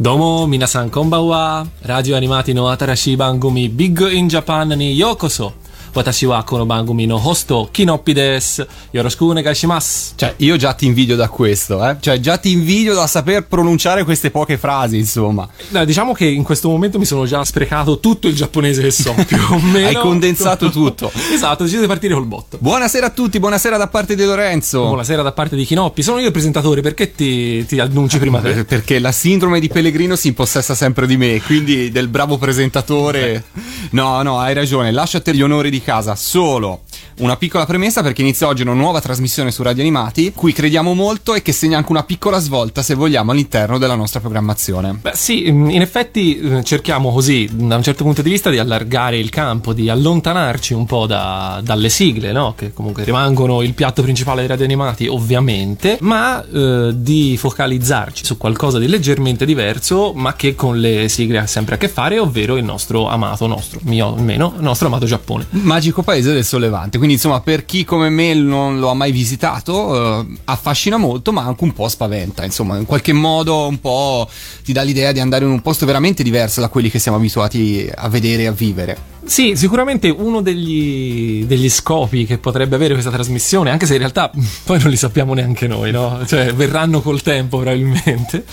[0.00, 1.66] どうも皆さんこんばんは。
[1.84, 5.52] ラジオアニマーティの新しい番組ビッグインジャパンにようこそ。
[5.95, 8.67] 私はこの番組のホスト、キノッピです。
[8.93, 10.15] よろしくお願いします。
[10.17, 11.97] Cioè, io già ti invidio da questo, eh.
[11.99, 15.47] Cioè, già ti invidio da saper pronunciare queste poche frasi, insomma.
[15.69, 19.13] Dai, diciamo che in questo momento mi sono già sprecato tutto il giapponese che so,
[19.27, 19.85] più o meno.
[19.87, 21.11] Hai condensato tutto.
[21.31, 22.57] esatto, ho deciso di partire col botto.
[22.59, 24.85] Buonasera a tutti, buonasera da parte di Lorenzo.
[24.87, 26.01] Buonasera da parte di Chinoppi.
[26.01, 28.49] Sono io il presentatore, perché ti, ti annunci prima te?
[28.49, 33.43] Eh, Perché la sindrome di Pellegrino si impossessa sempre di me, quindi del bravo presentatore.
[33.91, 36.14] No, no, hai ragione, lasciate gli onori di casa.
[36.16, 36.82] Solo
[37.20, 41.34] una piccola premessa perché inizia oggi una nuova trasmissione su Radio Animati, cui crediamo molto
[41.34, 44.98] e che segna anche una piccola svolta, se vogliamo, all'interno della nostra programmazione.
[45.00, 49.18] Beh, sì, in effetti eh, cerchiamo così, da un certo punto di vista, di allargare
[49.18, 52.52] il campo, di allontanarci un po' da- dalle sigle, no?
[52.54, 58.36] Che comunque rimangono il piatto principale dei radio animati, ovviamente, ma eh, di focalizzarci su
[58.36, 62.56] qualcosa di leggermente diverso, ma che con le sigle ha sempre a che fare, ovvero
[62.58, 65.46] il nostro amato, nostro, mio almeno, nostro amato Giappone.
[65.68, 66.96] Magico paese del sollevante.
[66.96, 71.42] Quindi, insomma, per chi come me non lo ha mai visitato, eh, affascina molto, ma
[71.42, 72.42] anche un po' spaventa.
[72.42, 74.26] Insomma, in qualche modo un po'
[74.64, 77.86] ti dà l'idea di andare in un posto veramente diverso da quelli che siamo abituati
[77.94, 78.96] a vedere e a vivere.
[79.28, 84.30] Sì, sicuramente uno degli, degli scopi che potrebbe avere questa trasmissione, anche se in realtà
[84.64, 86.24] poi non li sappiamo neanche noi, no?
[86.26, 88.44] Cioè, verranno col tempo probabilmente,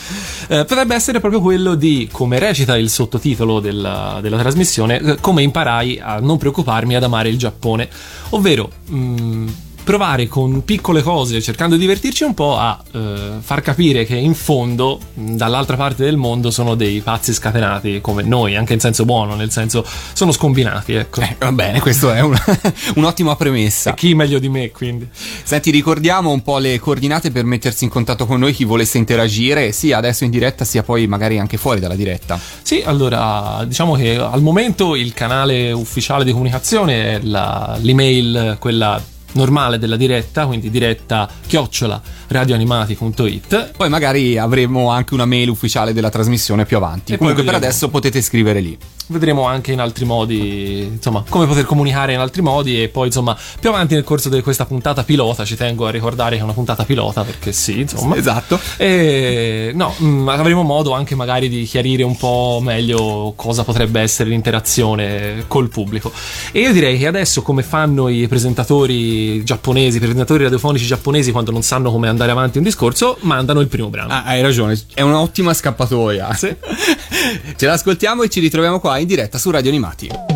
[0.49, 5.43] eh, potrebbe essere proprio quello di, come recita il sottotitolo della, della trasmissione, eh, come
[5.43, 7.87] imparai a non preoccuparmi ad amare il Giappone,
[8.31, 8.69] ovvero...
[8.85, 9.45] mh,
[9.85, 14.33] provare con piccole cose, cercando di divertirci un po' a eh, far capire che in
[14.33, 19.35] fondo, dall'altra parte del mondo, sono dei pazzi scatenati come noi, anche in senso buono,
[19.35, 21.21] nel senso sono scombinati, ecco.
[21.21, 22.43] Eh, va bene, questa è una-
[22.95, 23.91] un'ottima premessa.
[23.91, 25.07] E chi meglio di me, quindi?
[25.43, 29.71] Senti, ricordiamo un po' le coordinate per mettersi in contatto con noi, chi volesse interagire,
[29.71, 32.39] sia adesso in diretta, sia poi magari anche fuori dalla diretta.
[32.63, 38.99] Sì, allora, diciamo che al momento il canale ufficiale di comunicazione è la- l'email, quella
[39.35, 43.71] normale della diretta, quindi diretta chiocciola radioanimati.it.
[43.77, 47.13] Poi magari avremo anche una mail ufficiale della trasmissione più avanti.
[47.13, 48.77] E Comunque per adesso potete scrivere lì.
[49.07, 53.37] Vedremo anche in altri modi, insomma, come poter comunicare in altri modi e poi, insomma,
[53.59, 56.53] più avanti nel corso di questa puntata pilota, ci tengo a ricordare che è una
[56.53, 58.15] puntata pilota perché sì, insomma.
[58.15, 58.59] Esatto.
[58.77, 64.29] E no, mh, avremo modo anche magari di chiarire un po' meglio cosa potrebbe essere
[64.29, 66.11] l'interazione col pubblico.
[66.51, 71.51] E io direi che adesso, come fanno i presentatori giapponesi, i presentatori radiofonici giapponesi quando
[71.51, 74.11] non sanno come andare avanti un discorso, mandano il primo brano.
[74.11, 76.33] Ah, hai ragione, è un'ottima scappatoia.
[76.33, 76.55] Sì.
[77.55, 80.34] Ce l'ascoltiamo e ci ritroviamo qua in diretta su Radio Animati.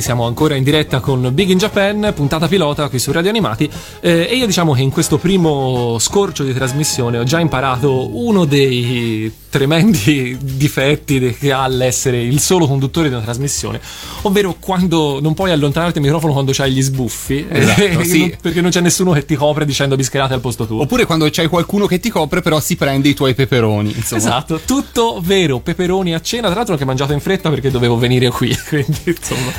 [0.00, 3.68] Siamo ancora in diretta con Big in Japan, puntata pilota qui su Radio Animati
[4.00, 8.44] eh, e io diciamo che in questo primo scorcio di trasmissione ho già imparato uno
[8.44, 13.80] dei tremendi difetti che ha l'essere il solo conduttore di una trasmissione,
[14.22, 18.18] ovvero quando non puoi allontanarti il microfono quando c'hai gli sbuffi, eh, Esatto, sì.
[18.20, 20.82] non- perché non c'è nessuno che ti copre dicendo bischerate al posto tuo.
[20.82, 23.92] Oppure quando c'hai qualcuno che ti copre, però si prende i tuoi peperoni.
[23.94, 24.20] Insomma.
[24.20, 27.96] Esatto, tutto vero, peperoni a cena, tra l'altro che ho mangiato in fretta perché dovevo
[27.96, 29.52] venire qui, quindi insomma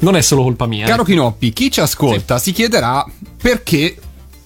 [0.00, 0.84] non è solo colpa mia.
[0.86, 0.88] eh.
[0.88, 3.04] Caro Kinoppi, chi ci ascolta si chiederà
[3.40, 3.96] perché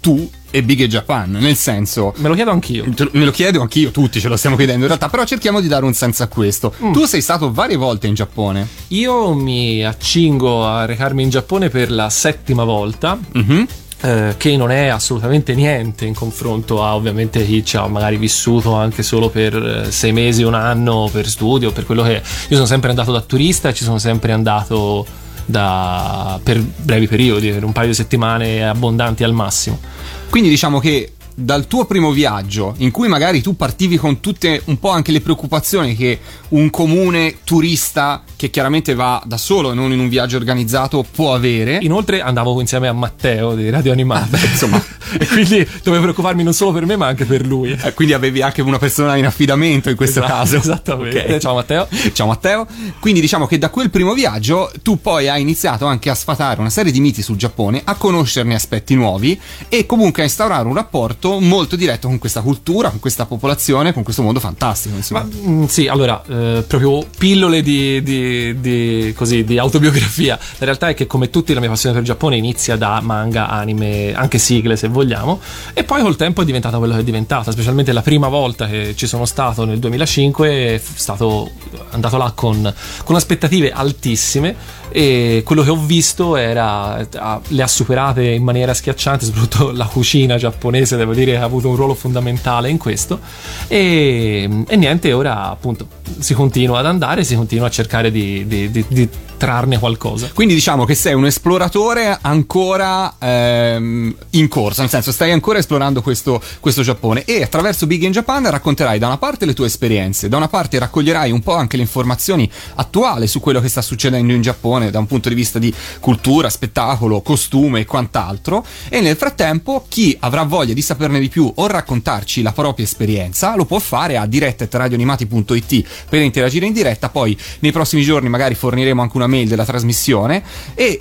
[0.01, 1.33] tu e Big e Japan.
[1.33, 2.13] Nel senso.
[2.19, 2.85] Me lo chiedo anch'io.
[3.13, 5.85] Me lo chiedo anch'io, tutti ce lo stiamo chiedendo in realtà, però cerchiamo di dare
[5.85, 6.73] un senso a questo.
[6.81, 6.93] Mm.
[6.93, 8.69] Tu sei stato varie volte in Giappone.
[8.89, 13.19] Io mi accingo a recarmi in Giappone per la settima volta.
[13.33, 13.67] Mhm.
[14.05, 18.75] Eh, che non è assolutamente niente in confronto a ovviamente chi ci ha magari vissuto
[18.75, 22.67] anche solo per eh, sei mesi, un anno per studio, per quello che io sono
[22.67, 25.07] sempre andato da turista e ci sono sempre andato
[25.47, 29.81] da, per brevi periodi, per un paio di settimane abbondanti al massimo.
[30.29, 34.79] Quindi diciamo che dal tuo primo viaggio, in cui magari tu partivi con tutte un
[34.79, 36.21] po' anche le preoccupazioni che
[36.51, 41.35] un comune turista che chiaramente va da solo e non in un viaggio organizzato può
[41.35, 41.79] avere.
[41.83, 44.83] Inoltre andavo insieme a Matteo di Radio Animata, insomma.
[45.19, 47.77] e quindi dovevo preoccuparmi non solo per me ma anche per lui.
[47.83, 50.57] Eh, quindi avevi anche una persona in affidamento in questo Esatto, caso.
[50.57, 51.35] esattamente.
[51.35, 51.39] Ok.
[51.39, 51.89] Ciao Matteo.
[52.13, 52.67] Ciao Matteo.
[53.01, 56.71] Quindi diciamo che da quel primo viaggio tu poi hai iniziato anche a sfatare una
[56.71, 59.39] serie di miti sul Giappone, a conoscerne aspetti nuovi
[59.69, 64.03] e comunque a instaurare un rapporto molto diretto con questa cultura, con questa popolazione, con
[64.03, 64.95] questo mondo fantastico.
[64.95, 65.23] Insomma.
[65.23, 70.39] Ma mm, sì, allora, eh, proprio pillole di, di- di- così, di autobiografia.
[70.59, 73.49] La realtà è che, come tutti, la mia passione per il Giappone inizia da manga,
[73.49, 75.41] anime, anche sigle se vogliamo,
[75.73, 77.51] e poi col tempo è diventata quello che è diventata.
[77.53, 81.51] Specialmente la prima volta che ci sono stato nel 2005, è stato
[81.91, 82.73] andato là con,
[83.05, 84.83] con aspettative altissime.
[84.97, 87.05] E quello che ho visto era
[87.49, 91.69] le ha superate in maniera schiacciante, soprattutto la cucina giapponese, devo dire, che ha avuto
[91.69, 93.19] un ruolo fondamentale in questo.
[93.67, 95.89] E, e niente, ora appunto
[96.21, 100.31] si continua ad andare, si continua a cercare di, di- di- di trarne qualcosa.
[100.33, 106.03] Quindi diciamo che sei un esploratore ancora ehm, in corsa, nel senso stai ancora esplorando
[106.03, 110.29] questo, questo Giappone e attraverso Big in Japan racconterai da una parte le tue esperienze,
[110.29, 114.33] da una parte raccoglierai un po' anche le informazioni attuali su quello che sta succedendo
[114.33, 119.17] in Giappone da un punto di vista di cultura, spettacolo, costume e quant'altro e nel
[119.17, 123.79] frattempo chi avrà voglia di saperne di più o raccontarci la propria esperienza lo può
[123.79, 129.24] fare a diretta.radioanimati.it per interagire in diretta, poi nei prossimi giorni magari forniremo anche una
[129.27, 130.43] mail della trasmissione
[130.75, 131.01] e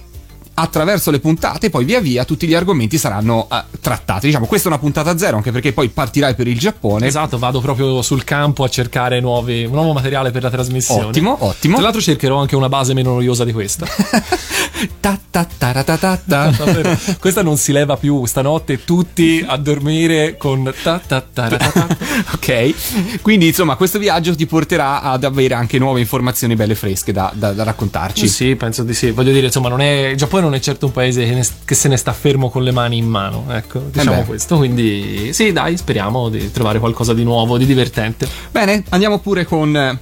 [0.56, 4.28] attraverso le puntate poi via via tutti gli argomenti saranno eh, trattati.
[4.28, 7.08] Diciamo, questa è una puntata zero anche perché poi partirai per il Giappone.
[7.08, 11.06] Esatto, vado proprio sul campo a cercare nuovi, nuovo materiale per la trasmissione.
[11.06, 11.76] Ottimo, ottimo.
[11.76, 13.86] Tra l'altro cercherò anche una base meno noiosa di questa.
[15.00, 16.52] Ta ta ta ta ta ta.
[17.20, 21.88] Questa non si leva più, stanotte tutti a dormire con ta ta ta ta ta.
[22.36, 27.32] ok, quindi insomma questo viaggio ti porterà ad avere anche nuove informazioni belle fresche da,
[27.34, 28.28] da- da raccontarci.
[28.28, 29.12] Sì, penso di sì.
[29.12, 31.76] Voglio dire, insomma, non è, il Giappone non è certo un paese che, ne- che
[31.76, 33.46] se ne sta fermo con le mani in mano.
[33.50, 34.26] Ecco, diciamo beh.
[34.26, 34.58] questo.
[34.58, 38.28] Quindi, sì, dai, speriamo di trovare qualcosa di nuovo, di divertente.
[38.52, 39.76] Bene, andiamo pure con...
[39.76, 40.00] eh,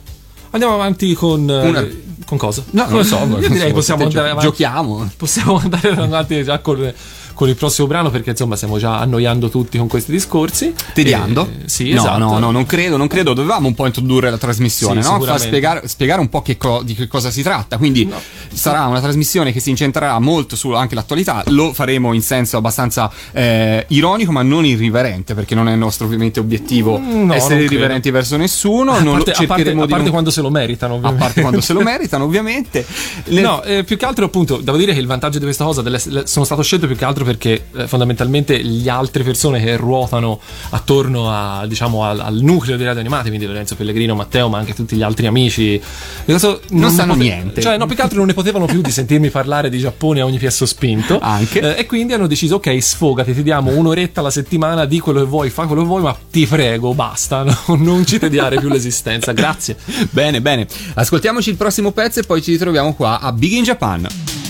[0.53, 1.49] Andiamo avanti con.
[1.49, 1.87] eh, Una-
[2.25, 2.63] Con cosa?
[2.71, 3.17] No, non lo so.
[3.39, 4.45] Io direi possiamo Gio- andare avanti.
[4.47, 5.09] Giochiamo.
[5.17, 6.93] Possiamo andare avanti già con,
[7.33, 10.73] con il prossimo brano perché insomma stiamo già annoiando tutti con questi discorsi.
[10.93, 11.47] Tediando?
[11.63, 12.17] Eh, sì, no, esatto.
[12.17, 13.33] no, no, non credo, non credo.
[13.33, 15.19] Dovevamo un po' introdurre la trasmissione, Sì, no?
[15.21, 17.77] Far spiegare, spiegare un po' che co- di che cosa si tratta.
[17.77, 18.19] Quindi No.
[18.53, 21.43] sarà una trasmissione che si incentrerà molto su anche l'attualità.
[21.47, 26.05] Lo faremo in senso abbastanza eh, ironico, ma non irriverente, perché non è il nostro
[26.05, 28.91] ovviamente obiettivo Mm, no, essere irriverenti verso nessuno.
[28.93, 31.23] A parte, a parte- a parte non- quando se lo meritano, a ovviamente.
[31.25, 32.85] parte quando se lo meritano, ovviamente.
[33.25, 35.81] Le- No, eh, più che altro appunto, devo dire che il vantaggio di questa cosa
[35.81, 39.75] delle- le- sono stato scelto più che altro perché eh, fondamentalmente le altre persone che
[39.75, 44.57] ruotano attorno a, diciamo, al, al nucleo dei radio animati, quindi Lorenzo Pellegrino, Matteo, ma
[44.57, 45.81] anche tutti gli altri amici,
[46.25, 47.61] Non ne sanno niente.
[47.61, 50.25] Cioè, no, più che altro non ne potevano più di sentirmi parlare di Giappone a
[50.25, 51.19] ogni piasso spinto.
[51.19, 51.75] Anche.
[51.75, 55.27] Eh, e quindi hanno deciso, ok, sfogati, ti diamo un'oretta alla settimana, di quello che
[55.27, 57.75] vuoi, fa quello che vuoi, ma ti prego, basta, no?
[57.75, 59.77] non ci tediare più l'esistenza, grazie.
[60.09, 60.67] Bene, bene.
[60.93, 64.40] Ascoltiamoci il prossimo pezzo e poi ci ritroviamo qua a Big in Japan.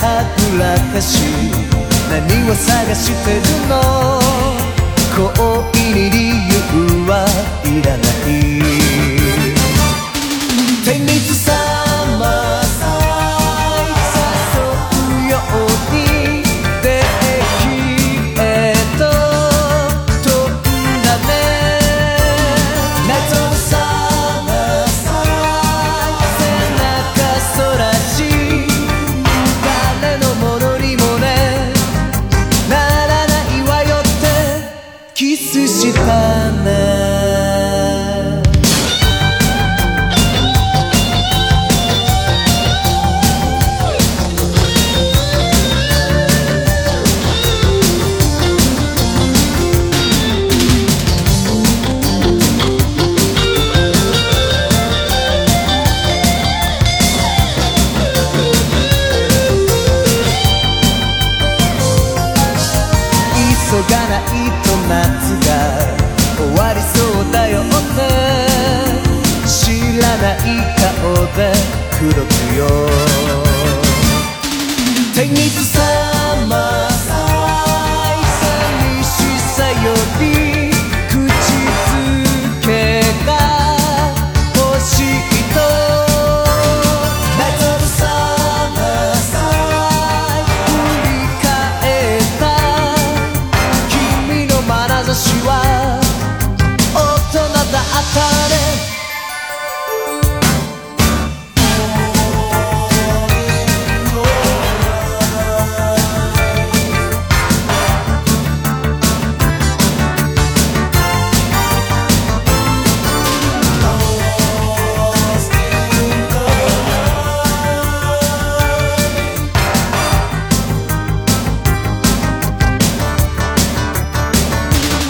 [0.00, 1.22] はぐらかし
[2.10, 3.74] 何を探してるの？
[5.14, 6.33] 恋に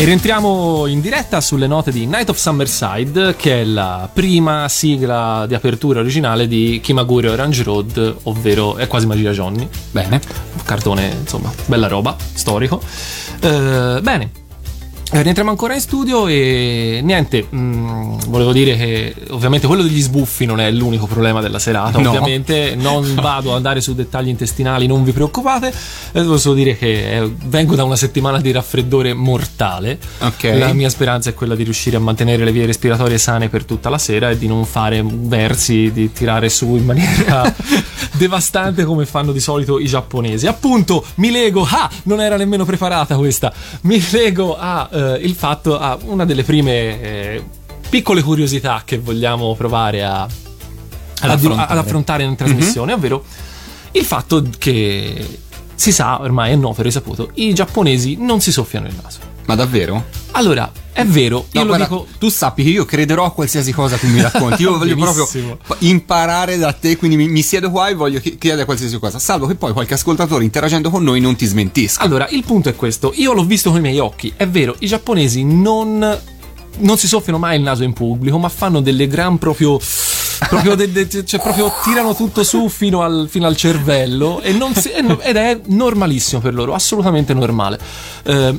[0.05, 5.47] E rientriamo in diretta sulle note di Night of Summerside, che è la prima sigla
[5.49, 9.67] di apertura originale di Kimagure Orange Road, ovvero è quasi Magia Johnny.
[9.93, 10.21] Bene.
[10.63, 12.83] Cartone, insomma, bella roba, storico.
[13.41, 14.44] Eh, bene.
[15.15, 20.45] Eh, Rientriamo ancora in studio e niente, mh, volevo dire che ovviamente quello degli sbuffi
[20.45, 22.09] non è l'unico problema della serata, No.
[22.09, 26.77] ovviamente non vado ad andare su dettagli intestinali, non vi preoccupate, eh, devo solo dire
[26.77, 30.53] che eh, vengo da una settimana di raffreddore mortale, Ok.
[30.59, 33.89] la mia speranza è quella di riuscire a mantenere le vie respiratorie sane per tutta
[33.91, 37.55] la sera e di non fare versi, di tirare su in maniera
[38.15, 40.49] devastante come fanno di solito i giapponesi.
[40.49, 43.53] Appunto, mi lego, ah, non era nemmeno preparata questa,
[43.83, 47.45] mi lego a eh, il fatto, a una delle prime eh,
[47.89, 51.73] piccole curiosità che vogliamo provare a, ad, affrontare.
[51.73, 53.25] ad affrontare in trasmissione, ovvero
[53.93, 55.39] il fatto che
[55.75, 59.19] si sa, ormai è noto e risaputo, i giapponesi non si soffiano il naso.
[59.47, 60.05] Ma davvero?
[60.33, 63.73] Allora, è vero, io No, lo guarda, dico Tu sappi che io crederò a qualsiasi
[63.73, 64.63] cosa tu mi racconti.
[64.63, 68.65] Io voglio proprio imparare da te, quindi mi, mi siedo qua e voglio chi- chiedere
[68.65, 69.19] qualsiasi cosa.
[69.19, 72.03] Salvo che poi qualche ascoltatore interagendo con noi non ti smentisca.
[72.03, 74.33] Allora, il punto è questo: io l'ho visto con i miei occhi.
[74.37, 76.19] È vero, i giapponesi non.
[76.77, 79.79] Non si soffiano mai il naso in pubblico, ma fanno delle gran proprio.
[80.49, 84.75] proprio de- de- cioè, proprio tirano tutto su fino al, fino al cervello e non
[84.75, 87.79] si- ed è normalissimo per loro, assolutamente normale.
[88.25, 88.59] Eh,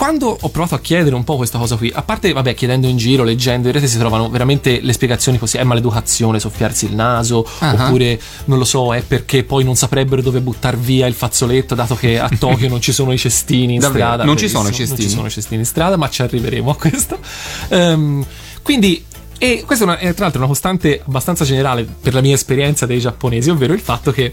[0.00, 2.96] quando ho provato a chiedere un po' questa cosa qui, a parte, vabbè, chiedendo in
[2.96, 7.46] giro, leggendo, in rete si trovano veramente le spiegazioni così: è maleducazione soffiarsi il naso,
[7.58, 7.74] Ah.
[7.84, 11.96] oppure non lo so, è perché poi non saprebbero dove buttare via il fazzoletto, dato
[11.96, 14.04] che a Tokyo non ci sono i cestini in Davvero?
[14.04, 14.24] strada.
[14.24, 15.00] Non ci sono i cestini?
[15.00, 17.18] Non ci sono i cestini in strada, ma ci arriveremo a questo.
[17.68, 18.24] Ehm,
[18.62, 19.04] quindi.
[19.42, 22.84] E questa è, una- è tra l'altro una costante abbastanza generale per la mia esperienza
[22.86, 24.32] dei giapponesi, ovvero il fatto che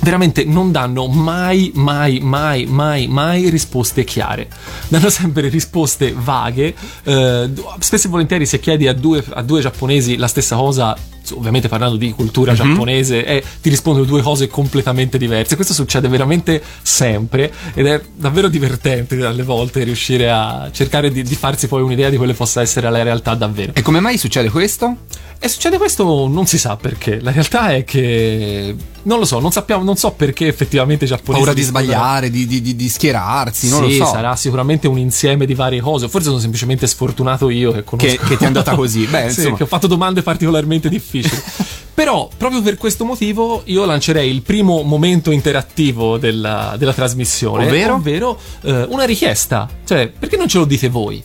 [0.00, 4.48] veramente non danno mai, mai, mai, mai, mai risposte chiare.
[4.88, 6.74] Danno sempre risposte vaghe.
[7.04, 10.96] eh, spesso e volentieri se chiedi a due, a due giapponesi la stessa cosa,
[11.34, 15.54] ovviamente parlando di cultura giapponese, eh, ti rispondono due cose completamente diverse.
[15.54, 21.34] Questo succede veramente sempre ed è davvero divertente alle volte riuscire a cercare di, di
[21.34, 23.72] farsi poi un'idea di quelle possa essere la realtà davvero.
[23.74, 24.96] E come mai succede questo?
[25.42, 27.18] E succede questo non si sa perché.
[27.20, 31.44] La realtà è che non lo so, non sappiamo, non so perché effettivamente i giapponesi
[31.44, 34.10] Paura di sbagliare, di, di- di- schierarsi, non sì, lo so.
[34.12, 36.08] sarà sicuramente un insieme di varie cose.
[36.08, 38.08] Forse sono semplicemente sfortunato io che conosco.
[38.08, 39.04] Che- che ti è andata così.
[39.10, 39.56] Beh, Sì, insomma.
[39.56, 41.40] che ho fatto domande particolarmente difficili.
[41.94, 47.66] Però, proprio per questo motivo, io lancerei il primo momento interattivo della, della trasmissione.
[47.66, 47.94] Ovvero?
[47.94, 49.68] Ovvero eh, una richiesta.
[49.84, 51.22] Cioè, perché non ce lo dite voi?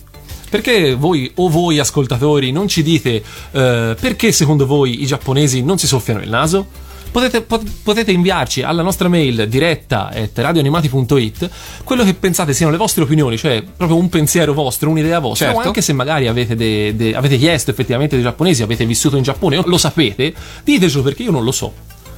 [0.50, 5.78] Perché voi o voi ascoltatori non ci dite eh, perché secondo voi i giapponesi non
[5.78, 6.66] si soffiano il naso?
[7.10, 11.50] Potete, pot- potete inviarci alla nostra mail diretta at radioanimati.it
[11.84, 15.60] quello che pensate siano le vostre opinioni, cioè proprio un pensiero vostro, un'idea vostra, Certo.
[15.62, 19.22] o anche se magari avete, de- de- avete chiesto effettivamente dei giapponesi, avete vissuto in
[19.22, 21.72] Giappone, o lo sapete, ditecelo perché io non lo so.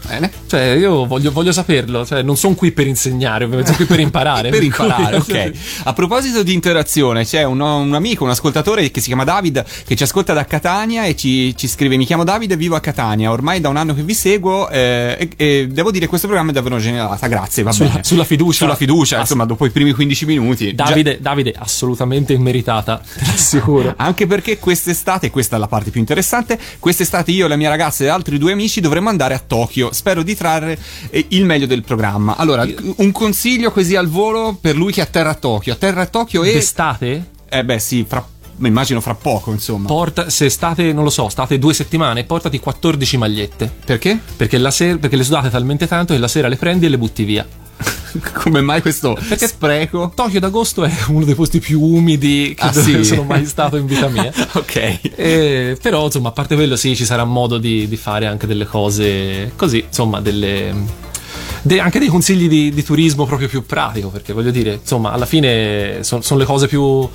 [0.08, 0.30] Bene.
[0.46, 4.00] Cioè, io voglio, voglio saperlo, cioè, non sono qui per insegnare, ovviamente, sono qui per
[4.00, 4.48] imparare.
[4.50, 5.50] per imparare, ok.
[5.84, 9.94] A proposito di interazione, c'è un, un amico, un ascoltatore che si chiama David che
[9.96, 13.30] ci ascolta da Catania e ci, ci scrive: Mi chiamo David e vivo a Catania.
[13.30, 16.54] Ormai da un anno che vi seguo eh, e, e devo dire questo programma è
[16.54, 17.26] davvero generata.
[17.28, 18.04] Grazie, va Sulla- bene.
[18.04, 18.58] sulla fiducia.
[18.58, 20.74] Sulla fiducia, insomma, dopo i primi 15 minuti.
[20.74, 23.94] Già- Davide, Davide, assolutamente immeritata, te l'assicuro.
[23.98, 28.08] Anche perché quest'estate, questa è la parte più interessante, quest'estate io, la mia ragazza e
[28.08, 29.90] altri due amici dovremmo andare a Tokyo.
[29.98, 30.78] Spero di trarre
[31.10, 32.36] eh, il meglio del programma.
[32.36, 32.64] Allora,
[32.96, 35.72] un consiglio così al volo per lui che atterra a Tokyo.
[35.72, 36.52] Atterra a Tokyo e...
[36.52, 37.30] D'estate?
[37.48, 38.24] Eh beh sì, fra,
[38.62, 39.88] immagino fra poco insomma.
[39.88, 43.72] Porta, se state, non lo so, state due settimane, portati 14 magliette.
[43.84, 44.20] Perché?
[44.36, 46.98] Perché, la sera, perché le sudate talmente tanto che la sera le prendi e le
[46.98, 47.44] butti via.
[48.42, 50.10] Come mai questo Perché- spreco?
[50.14, 53.04] Tokyo d'agosto è uno dei posti più umidi che Ah, sì?
[53.04, 54.32] sono mai stato in vita mia.
[54.52, 54.74] ok.
[55.14, 58.64] Eh, però, insomma, a parte quello, sì, ci sarà modo di, di fare anche delle
[58.66, 60.74] cose così, insomma, delle.
[61.62, 65.26] de- anche dei consigli di, di turismo proprio più pratico, perché voglio dire, insomma, alla
[65.26, 67.08] fine sono le cose più.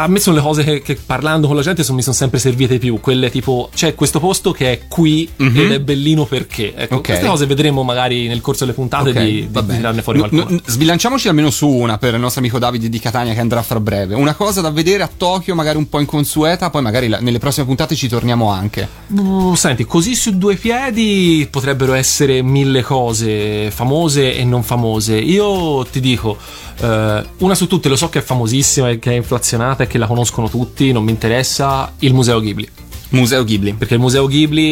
[0.00, 2.78] A me sono le cose che, che parlando con la gente mi sono sempre servite
[2.78, 3.00] più.
[3.00, 6.72] Quelle tipo, c'è questo posto che è qui ed è bellino perché.
[6.74, 6.98] Ecco, Mhm.
[7.00, 7.06] Ok.
[7.06, 10.28] queste cose vedremo magari nel corso delle puntate Ok, di, di, di tirarne fuori No,
[10.28, 10.54] qualcuno.
[10.54, 13.80] no, sbilanciamoci almeno su una per il nostro amico Davide di Catania che andrà fra
[13.80, 14.14] breve.
[14.14, 17.66] Una cosa da vedere a Tokyo, magari un po' inconsueta, poi magari la- nelle prossime
[17.66, 18.86] puntate ci torniamo anche.
[19.18, 25.16] Mm, Senti, così su due piedi potrebbero essere mille cose famose e non famose.
[25.16, 26.36] Io ti dico,
[26.80, 30.06] eh, una su tutte lo so che è famosissima e che è inflazionata che la
[30.06, 32.68] conoscono tutti, non mi interessa, il Museo Ghibli.
[33.10, 33.72] Museo Ghibli.
[33.72, 34.62] perché il museo Ghibli,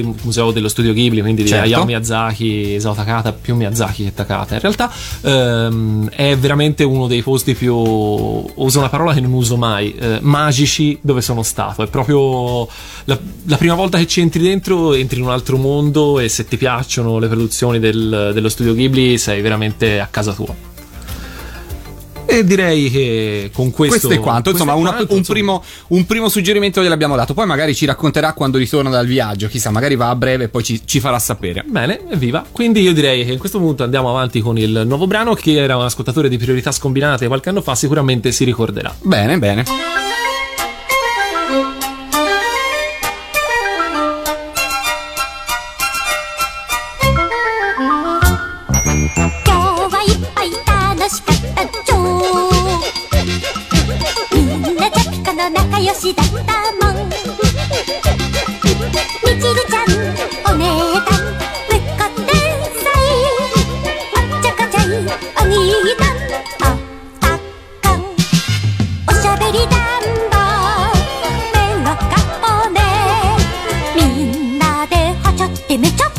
[0.00, 1.64] il museo dello studio Ghibli, quindi di Certo.
[1.64, 7.22] Hayao Miyazaki, Isao Takata, più Miyazaki che Takata, in realtà ehm, è veramente uno dei
[7.22, 11.82] posti più, uso una parola che non uso mai, eh, magici dove sono stato.
[11.82, 12.68] È proprio
[13.04, 16.46] la, la prima volta che ci entri dentro, entri in un altro mondo e se
[16.46, 20.54] ti piacciono le produzioni del- dello studio Ghibli sei veramente a casa tua.
[22.30, 24.06] E direi che con questo...
[24.06, 27.32] Questo è quanto, insomma, una- quanto, un, primo, un primo suggerimento gliel'abbiamo dato.
[27.32, 29.48] Poi magari ci racconterà quando ritorna dal viaggio.
[29.48, 31.64] Chissà, magari va a breve e poi ci, ci farà sapere.
[31.66, 32.44] Bene, evviva.
[32.52, 35.32] Quindi io direi che in questo punto andiamo avanti con il nuovo brano.
[35.34, 38.94] Chi era un ascoltatore di priorità scombinate qualche anno fa sicuramente si ricorderà.
[39.00, 40.07] Bene, bene.「
[55.88, 57.08] の仲良しだったもん」
[59.08, 59.86] 「みちるちゃん
[60.46, 62.30] お姉さんぶっこ天
[62.74, 62.86] 才」
[64.14, 65.54] 「おっちょこちょいお兄
[65.96, 66.78] さんおっ
[67.20, 67.98] たかん」
[69.08, 70.36] 「おしゃべりだんぼ
[71.54, 72.00] メロカ
[72.42, 72.76] ポネ」
[73.96, 76.10] 「みんなではちゃってめちゃっ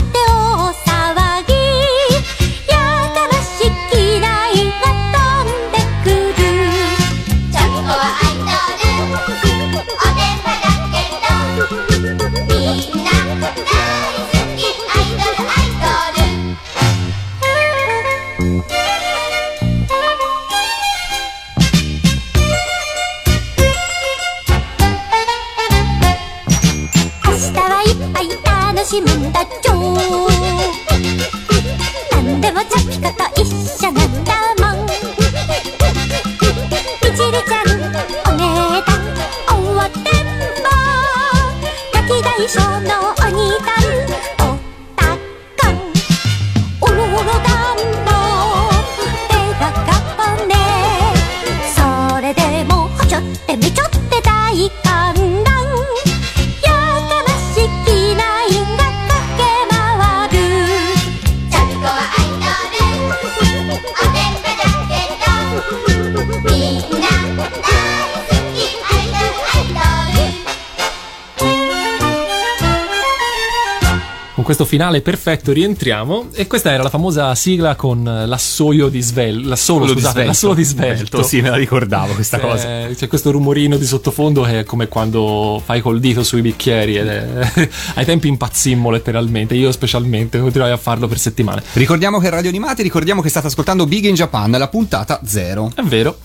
[74.80, 76.28] finale perfetto rientriamo.
[76.32, 79.50] E questa era la famosa sigla con l'assoio di svelto.
[79.50, 80.30] L'assolo, Solo di scusate, svelto.
[80.30, 81.22] l'assolo di svelto.
[81.24, 82.88] Sì, me la ricordavo questa cosa.
[82.88, 86.96] Eh, C'è questo rumorino di sottofondo che è come quando fai col dito sui bicchieri.
[86.96, 87.70] Ed è...
[87.96, 91.62] Ai tempi impazzimmo letteralmente, io specialmente, continuai a farlo per settimane.
[91.74, 95.74] Ricordiamo che Radio Animati, ricordiamo che state ascoltando Big in Japan, la puntata 0.
[95.76, 96.18] È vero.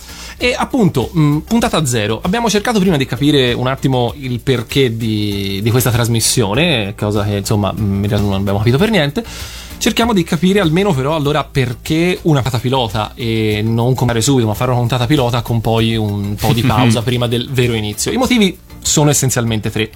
[0.45, 5.61] E appunto, mh, puntata zero, abbiamo cercato prima di capire un attimo il perché di,
[5.63, 9.25] di questa trasmissione, cosa che insomma mh, in realtà non abbiamo capito per niente.
[9.79, 14.53] Cerchiamo di capire almeno però allora perché una puntata pilota e non comprare subito, ma
[14.53, 18.13] fare una puntata pilota con poi un po' di pausa prima del vero inizio.
[18.13, 19.91] I motivi sono essenzialmente tre.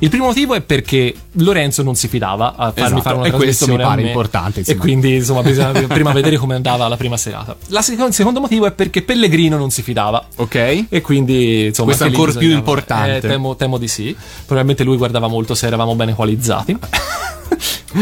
[0.00, 3.30] Il primo motivo è perché Lorenzo non si fidava a farmi Esatto, fare una e
[3.32, 4.80] questo mi pare importante, E insomma.
[4.80, 7.56] quindi insomma bisogna prima vedere come andava la prima serata.
[7.68, 10.24] La seco- il secondo motivo è perché Pellegrino non si fidava.
[10.36, 10.84] Ok?
[10.88, 13.16] E quindi insomma Questo è ancora più importante.
[13.16, 14.14] eh, temo, temo di sì.
[14.44, 16.76] Probabilmente lui guardava molto se eravamo bene qualizzati.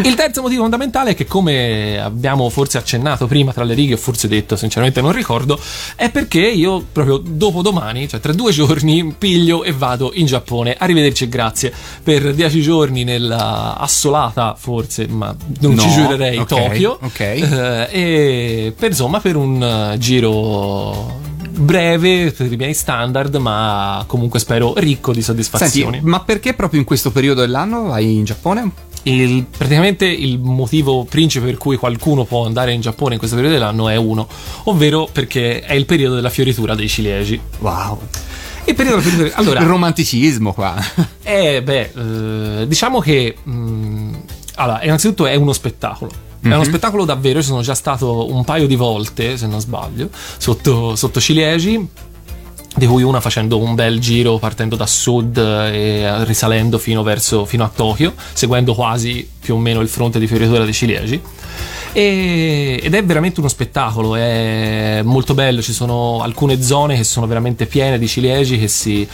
[0.02, 3.96] Il terzo motivo fondamentale è che, come abbiamo forse accennato prima tra le righe, o
[3.96, 5.59] forse detto, sinceramente non ricordo,
[5.94, 10.74] è perché io proprio dopo domani, cioè tra due giorni, piglio e vado in Giappone.
[10.76, 16.46] Arrivederci e grazie per dieci giorni nella assolata, forse, ma non No, ci giurerei, ok,
[16.46, 16.98] Tokyo.
[17.00, 17.20] ok.
[17.20, 21.24] Eh, e per insomma, per un eh, giro
[21.59, 25.92] breve per i miei standard, ma comunque spero ricco di soddisfazioni.
[25.94, 28.70] Senti, ma perché proprio in questo periodo dell'anno vai in Giappone?
[29.11, 33.57] Il- praticamente il motivo principe per cui qualcuno può andare in Giappone in questo periodo
[33.57, 34.27] dell'anno è uno,
[34.64, 37.40] ovvero perché è il periodo della fioritura dei ciliegi.
[37.59, 38.01] Wow.
[38.64, 39.40] Il periodo della fioritura.
[39.40, 40.75] Allora, Il romanticismo qua.
[41.23, 41.90] eh, beh,
[42.62, 43.37] eh, diciamo che.
[43.40, 44.11] mh,
[44.57, 46.11] allora, innanzitutto è uno spettacolo.
[46.40, 47.38] È uno spettacolo davvero.
[47.38, 51.88] Io sono già stato un paio di volte, se non sbaglio, sotto, sotto ciliegi.
[52.76, 57.64] Di cui una facendo un bel giro partendo da sud e risalendo fino, verso, fino
[57.64, 61.18] a Tokyo, seguendo quasi più o meno il fronte di fioritura dei ciliegi.
[61.92, 65.62] E- ed è veramente uno spettacolo, è molto bello.
[65.62, 69.08] Ci sono alcune zone che sono veramente piene di ciliegi che si.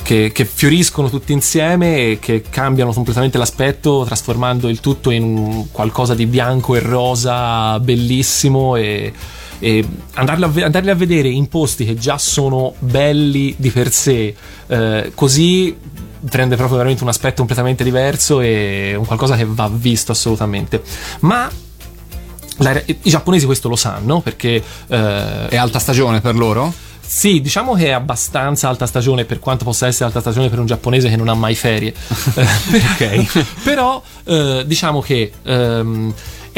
[0.00, 6.14] Che, che fioriscono tutti insieme e che cambiano completamente l'aspetto, trasformando il tutto in qualcosa
[6.14, 8.76] di bianco e rosa bellissimo.
[8.76, 9.12] E,
[9.58, 14.34] e andarli, a, andarli a vedere in posti che già sono belli di per sé,
[14.66, 15.76] eh, così
[16.28, 20.82] prende proprio veramente un aspetto completamente diverso e un qualcosa che va visto assolutamente.
[21.20, 21.48] Ma
[22.58, 26.72] la- i giapponesi questo lo sanno perché eh, È alta stagione per loro?
[27.08, 30.66] sì, diciamo che è abbastanza alta stagione per quanto possa essere alta stagione per un
[30.66, 31.94] giapponese che non ha mai ferie.
[32.34, 32.46] Eh,
[32.92, 33.46] Ok.
[33.62, 36.12] Però eh, diciamo che ehm,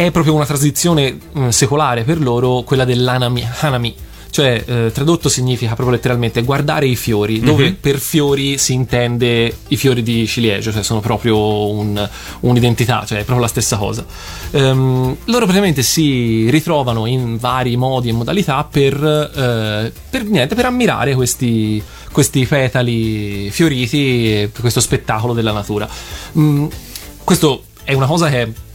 [0.06, 3.46] è proprio una transizione mm, secolare per loro quella dell'anami.
[3.60, 3.94] Hanami.
[4.30, 9.76] Cioè, eh, tradotto significa proprio letteralmente guardare i fiori, dove per fiori si intende i
[9.76, 12.08] fiori di ciliegio, cioè sono proprio un-
[12.40, 14.06] un'identità, cioè è proprio la stessa cosa.
[14.52, 20.64] Ehm, loro praticamente si ritrovano in vari modi e modalità per, eh, per, niente, per
[20.64, 21.82] ammirare questi,
[22.12, 25.88] questi petali fioriti e questo spettacolo della natura.
[26.38, 26.66] Mm,
[27.24, 28.68] questo è una cosa che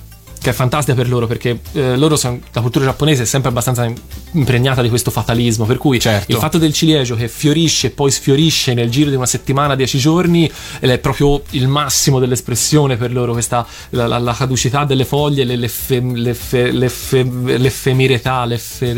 [0.46, 3.92] che è fantastica per loro perché eh, loro sono, la cultura giapponese è sempre abbastanza
[4.36, 6.32] impregnata di questo fatalismo per cui Certo.
[6.32, 9.98] il fatto del ciliegio che fiorisce e poi sfiorisce nel giro di una settimana, dieci
[9.98, 15.44] giorni è proprio il massimo dell'espressione per loro questa la, la- la caducità delle foglie
[15.44, 17.24] le- l'effe- l'effe- l'effe-
[17.58, 18.94] l'effemerità l'effe-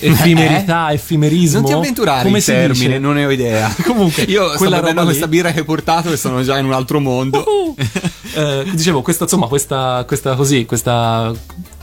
[0.00, 2.98] effemerità effimerismo Non ti avventurare come si termine, dice?
[2.98, 3.74] non ne ho idea.
[3.84, 7.00] Comunque, io quella roba questa birra che hai portato e sono già in un altro
[7.00, 7.44] mondo.
[7.46, 7.74] Uh!
[8.36, 11.32] Eh, dicevo, questa, insomma, questa, questa così, questa,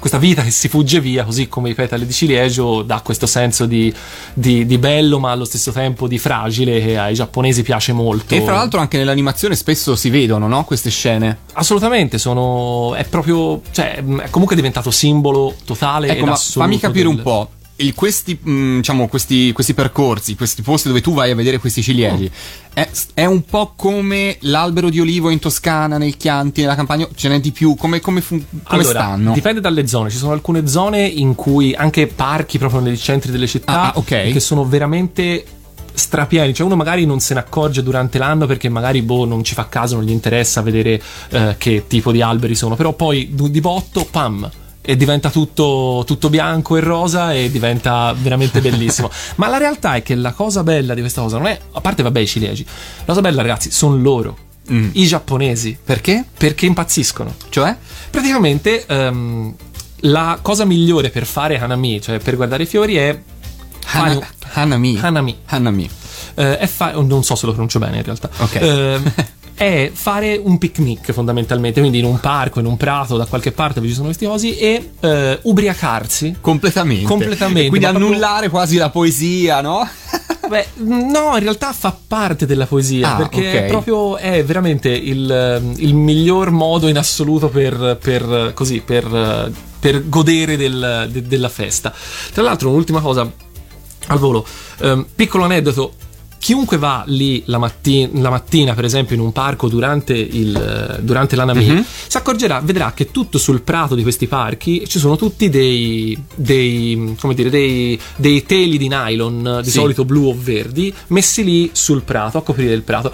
[0.02, 3.66] questa vita che si fugge via, così come i petali di ciliegio, dà questo senso
[3.68, 3.94] di,
[4.34, 8.34] di- di bello, ma allo stesso tempo di fragile, che ai giapponesi piace molto.
[8.34, 10.64] E fra l'altro anche nell'animazione spesso si vedono, no?
[10.66, 11.38] Queste scene.
[11.54, 16.08] assolutamente, sono, è proprio, cioè, è comunque diventato simbolo totale.
[16.10, 17.50] Ecco, ma fammi capire del- un po'.
[17.82, 21.82] Il- questi, mh, diciamo, questi, questi percorsi, questi posti dove tu vai a vedere questi
[21.82, 22.30] ciliegi,
[22.74, 27.28] è, è un po' come l'albero di olivo in Toscana, nel Chianti, nella campagna, ce
[27.30, 29.34] n'è di più, come, come, fu- come Allora, stanno?
[29.34, 30.10] Dipende dalle zone.
[30.10, 33.94] Ci sono alcune zone in cui anche parchi proprio nei centri delle città Ah, ah,
[33.96, 34.32] ok.
[34.32, 35.46] che sono veramente
[35.94, 39.54] strapieni, cioè uno magari non se ne accorge durante l'anno perché magari boh, non ci
[39.54, 43.60] fa caso, non gli interessa vedere eh, che tipo di alberi sono, però poi di
[43.60, 44.50] botto, pam,
[44.84, 49.10] e diventa tutto, tutto bianco e rosa e diventa veramente bellissimo.
[49.36, 52.02] Ma la realtà è che la cosa bella di questa cosa non è, a parte
[52.04, 54.38] vabbè i ciliegi, la cosa bella ragazzi sono loro,
[54.72, 54.90] Mm.
[54.94, 56.24] i giapponesi, Perché?
[56.38, 57.34] perché impazziscono.
[57.50, 57.76] Cioè?
[58.12, 59.54] Praticamente ehm,
[60.02, 63.20] la cosa migliore per fare Hanami, cioè per guardare i fiori, è
[63.88, 64.98] Hana- un- Hanami.
[65.02, 65.38] Hanami.
[65.46, 65.90] Hanami.
[66.36, 68.30] eh, è fa- non so se lo pronuncio bene in realtà.
[68.38, 68.56] Ok.
[68.62, 69.14] Ehm,
[69.62, 73.76] è fare un picnic fondamentalmente, quindi in un parco, in un prato, da qualche parte
[73.76, 76.38] dove ci sono questi cosi e eh, ubriacarsi.
[76.42, 77.06] Completamente.
[77.06, 79.88] Completamente, Quindi ma proprio- annullare quasi la poesia, no?
[80.50, 83.54] Beh, no, in realtà fa parte della poesia Ah, perché ok.
[83.54, 89.06] è proprio è veramente il, ehm, il miglior modo in assoluto per, per, così, per,
[89.06, 91.94] eh, per godere del- de- della festa.
[92.34, 93.32] Tra l'altro, un'ultima cosa
[94.08, 94.44] al volo,
[94.80, 95.94] ehm, piccolo aneddoto.
[96.42, 101.36] Chiunque va lì la, matti- la mattina, per esempio, in un parco durante, il, durante
[101.36, 101.86] l'Anami, Mhm.
[102.08, 107.16] si accorgerà, vedrà che tutto sul prato di questi parchi ci sono tutti dei, dei,
[107.20, 109.78] come dire, dei, dei teli di nylon, di Sì.
[109.78, 113.14] solito blu o verdi, messi lì sul prato, a coprire il prato.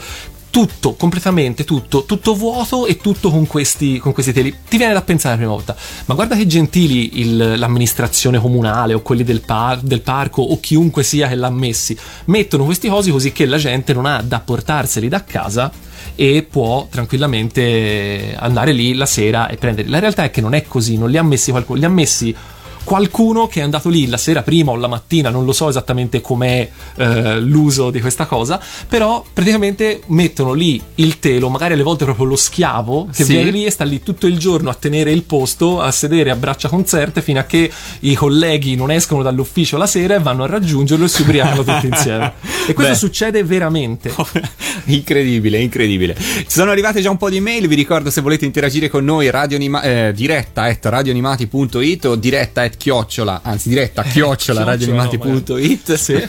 [0.58, 4.52] Tutto, completamente tutto, tutto vuoto e tutto con questi, con questi teli.
[4.68, 9.02] Ti viene da pensare la prima volta, ma guarda che gentili il- l'amministrazione comunale o
[9.04, 11.96] quelli del, par- del parco o chiunque sia che l'ha messi.
[12.26, 15.72] Mettono questi cosi così che la gente non ha da portarseli da casa
[16.16, 19.92] e può tranquillamente andare lì la sera e prenderli.
[19.92, 22.36] La realtà è che non è così, non li ha messi qualcuno, li ha messi
[22.88, 26.22] qualcuno che è andato lì la sera prima o la mattina, non lo so esattamente
[26.22, 32.06] com'è eh, l'uso di questa cosa, però praticamente mettono lì il telo, magari alle volte
[32.06, 33.34] proprio lo schiavo che Sì.
[33.34, 36.36] viene lì e sta lì tutto il giorno a tenere il posto, a sedere a
[36.38, 37.70] braccia concerte fino a che
[38.00, 41.88] i colleghi non escono dall'ufficio la sera e vanno a raggiungerlo e si ubriacano tutti
[41.92, 42.34] insieme.
[42.68, 42.98] E questo Beh.
[42.98, 44.14] succede veramente.
[44.86, 46.16] incredibile, incredibile.
[46.18, 49.30] Ci sono arrivate già un po' di mail, vi ricordo se volete interagire con noi
[49.30, 55.94] radio anima- eh, diretta at radioanimati.it o diretta at chiocciola, anzi diretta chiocciola Chiocciola, radioanimati.it
[55.98, 56.28] Sì.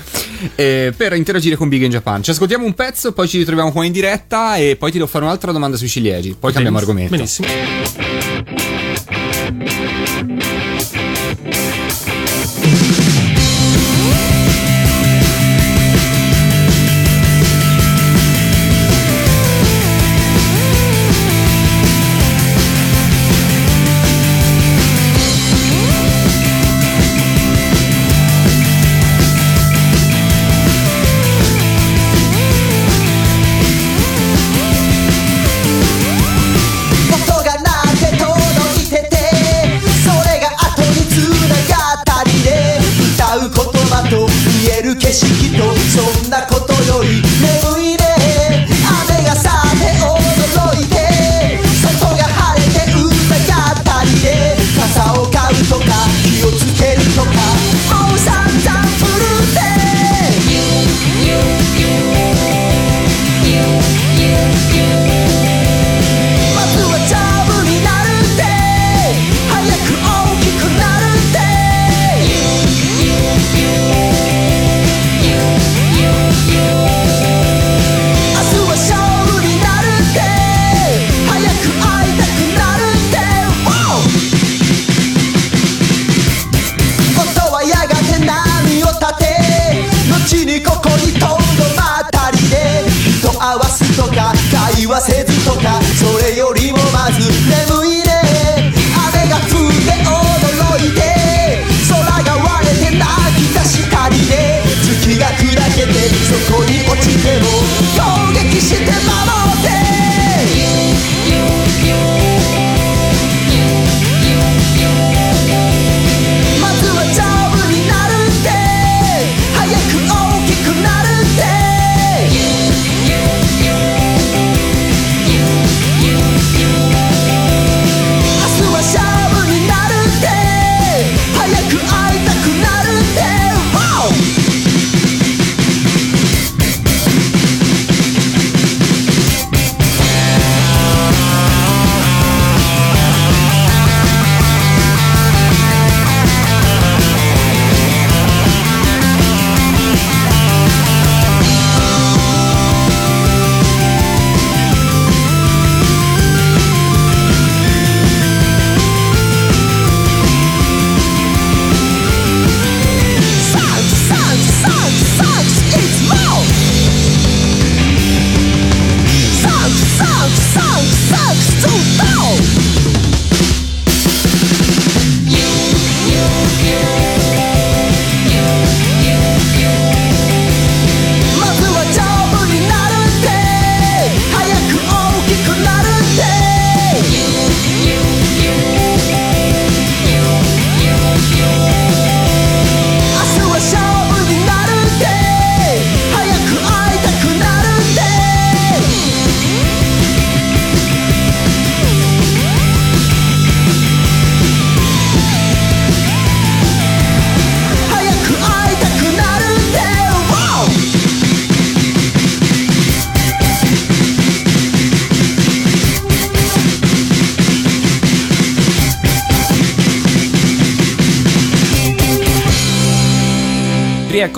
[0.55, 2.23] eh, per interagire con Big in Japan.
[2.23, 5.25] Ci ascoltiamo un pezzo, poi ci ritroviamo qua in diretta e poi ti devo fare
[5.25, 7.15] un'altra domanda sui ciliegi, poi cambiamo argomento.
[7.15, 8.28] Benissimo.「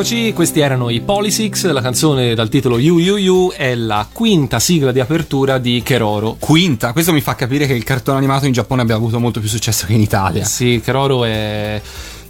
[0.00, 4.58] Rieccoci, questi erano i Polysix, la canzone dal titolo You You You è la quinta
[4.58, 6.36] sigla di apertura di Keroro.
[6.38, 9.48] Quinta, questo mi fa capire che il cartone animato in Giappone abbia avuto molto più
[9.50, 10.42] successo che in Italia.
[10.44, 11.82] Sì, Keroro è...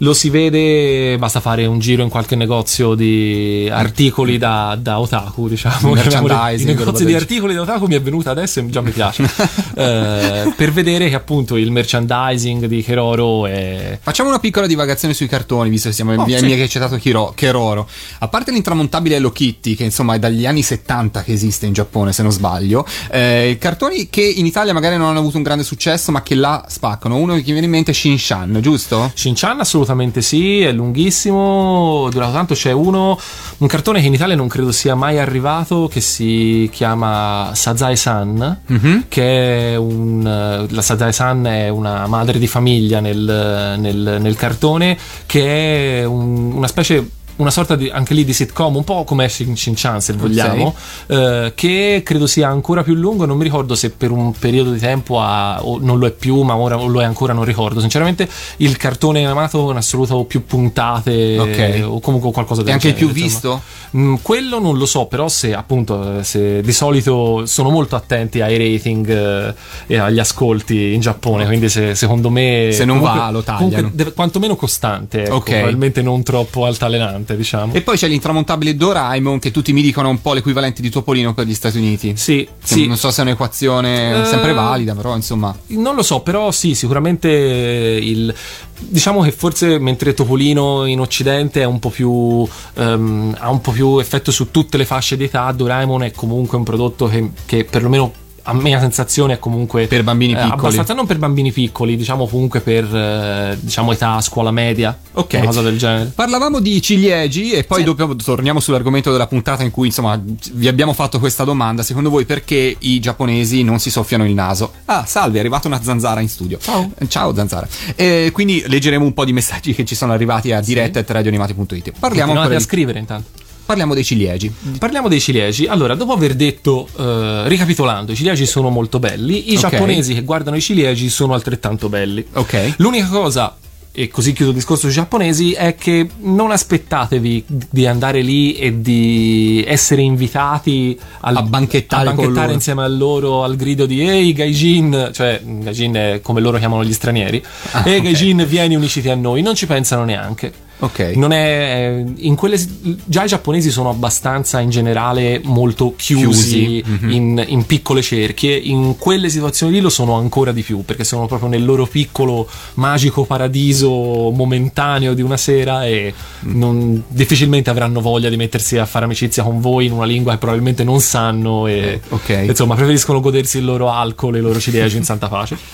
[0.02, 5.46] Lo si vede, basta fare un giro in qualche negozio di articoli da, da otaku,
[5.46, 5.92] diciamo.
[5.92, 9.28] Merchandising, I negozi di articoli da otaku mi è venuta adesso e già mi piace.
[9.80, 13.98] Eh, per vedere che appunto il merchandising di Keroro è...
[14.02, 16.44] Facciamo una piccola divagazione sui cartoni, visto che siamo Oh, mi, sì.
[16.44, 17.88] mi hai citato Kiro- Keroro.
[18.18, 22.12] A parte l'intramontabile Hello Kitty, che insomma è dagli anni 70 che esiste in Giappone,
[22.12, 26.10] se non sbaglio, eh, cartoni che in Italia magari non hanno avuto un grande successo,
[26.10, 27.16] ma che là spaccano.
[27.16, 29.12] Uno che mi viene in mente è Shin-Chan, giusto?
[29.14, 29.89] Shin-Chan assolutamente
[30.20, 33.18] sì, è lunghissimo, durato tanto, c'è uno,
[33.58, 39.04] un cartone che in Italia non credo sia mai arrivato, che si chiama Sazae-san, Mhm.
[39.08, 40.66] che è un...
[40.70, 46.66] La Sazae-san è una madre di famiglia nel, nel- nel cartone, che è un- una
[46.68, 47.08] specie...
[47.40, 50.74] Una sorta di, anche lì di sitcom, un po' come Shin Shin-Chan se vogliamo,
[51.06, 53.24] eh, che credo sia ancora più lungo.
[53.24, 56.42] Non mi ricordo se per un periodo di tempo ha, o non lo è più,
[56.42, 57.80] ma ora lo è ancora, non ricordo.
[57.80, 61.82] Sinceramente, il cartone animato in assoluto più puntate Ok.
[61.86, 63.54] o comunque qualcosa del E anche il genere, più insomma.
[63.54, 63.78] visto?
[63.96, 68.40] Mm, quello non lo so, però se appunto eh, se di solito sono molto attenti
[68.40, 69.54] ai rating eh,
[69.86, 73.66] e agli ascolti in Giappone, quindi se, secondo me Se non comunque- va, lo tagliano.
[73.70, 75.50] comunque deve- quantomeno costante, ecco, Ok.
[75.50, 77.72] probabilmente non troppo altalenante, diciamo.
[77.74, 81.46] E poi c'è l'intramontabile Doraemon, che tutti mi dicono un po' l'equivalente di Topolino per
[81.46, 82.12] gli Stati Uniti.
[82.16, 82.86] sì, sì.
[82.86, 85.56] Non so se è un'equazione Eh, sempre valida, però insomma.
[85.68, 88.34] Non lo so, però sì, sicuramente il.
[88.82, 92.46] Diciamo che forse mentre Topolino in Occidente è un po' più.
[92.74, 96.56] ehm, ha un po' più effetto su tutte le fasce di età, Doraemon è comunque
[96.56, 98.19] un prodotto che, che perlomeno.
[98.42, 100.52] A me la sensazione è comunque Per bambini eh, piccoli.
[100.52, 105.34] abbastanza non per bambini piccoli, diciamo comunque per eh, diciamo età scuola media, Ok.
[105.34, 106.12] una cosa del genere.
[106.14, 107.84] Parlavamo di ciliegi e poi Sì.
[107.84, 110.20] dopo torniamo sull'argomento della puntata in cui insomma
[110.52, 111.82] vi abbiamo fatto questa domanda.
[111.82, 114.72] Secondo voi perché i giapponesi non si soffiano il naso?
[114.86, 116.58] Ah, salve, è arrivata una zanzara in studio.
[116.58, 116.90] Ciao.
[117.08, 117.66] Ciao zanzara.
[117.94, 121.92] E quindi leggeremo un po' di messaggi che ci sono arrivati a diretta.radioanimati.it.
[121.98, 123.28] Parliamo, Continuate per- a scrivere intanto.
[123.70, 124.52] Parliamo dei ciliegi.
[124.80, 125.66] Parliamo dei ciliegi.
[125.66, 129.60] Allora, dopo aver detto, eh, ricapitolando, i ciliegi sono molto belli, i Ok.
[129.60, 132.26] giapponesi che guardano i ciliegi sono altrettanto belli.
[132.32, 132.74] Ok.
[132.78, 133.54] L'unica cosa,
[133.92, 138.80] e così chiudo il discorso sui giapponesi, è che non aspettatevi di andare lì e
[138.80, 144.32] di essere invitati al- A banchettare a banchettare insieme a loro al grido di Ehi
[144.32, 147.40] gaijin, cioè gaijin è come loro chiamano gli stranieri.
[147.72, 148.02] Ah, Ehi ok.
[148.02, 149.42] gaijin, vieni uniciti a noi.
[149.42, 150.52] Non ci pensano neanche.
[150.82, 151.12] Ok.
[151.14, 152.58] Non è, in quelle,
[153.04, 157.10] già i giapponesi sono abbastanza in generale molto chiusi, Chiusi, mhm.
[157.10, 161.26] in, in piccole cerchie, in quelle situazioni lì lo sono ancora di più perché sono
[161.26, 163.88] proprio nel loro piccolo magico paradiso
[164.30, 169.60] momentaneo di una sera e non- difficilmente avranno voglia di mettersi a fare amicizia con
[169.60, 172.44] voi in una lingua che probabilmente non sanno e Ok.
[172.48, 175.58] insomma preferiscono godersi il loro alcol e i loro ciliegie in santa pace.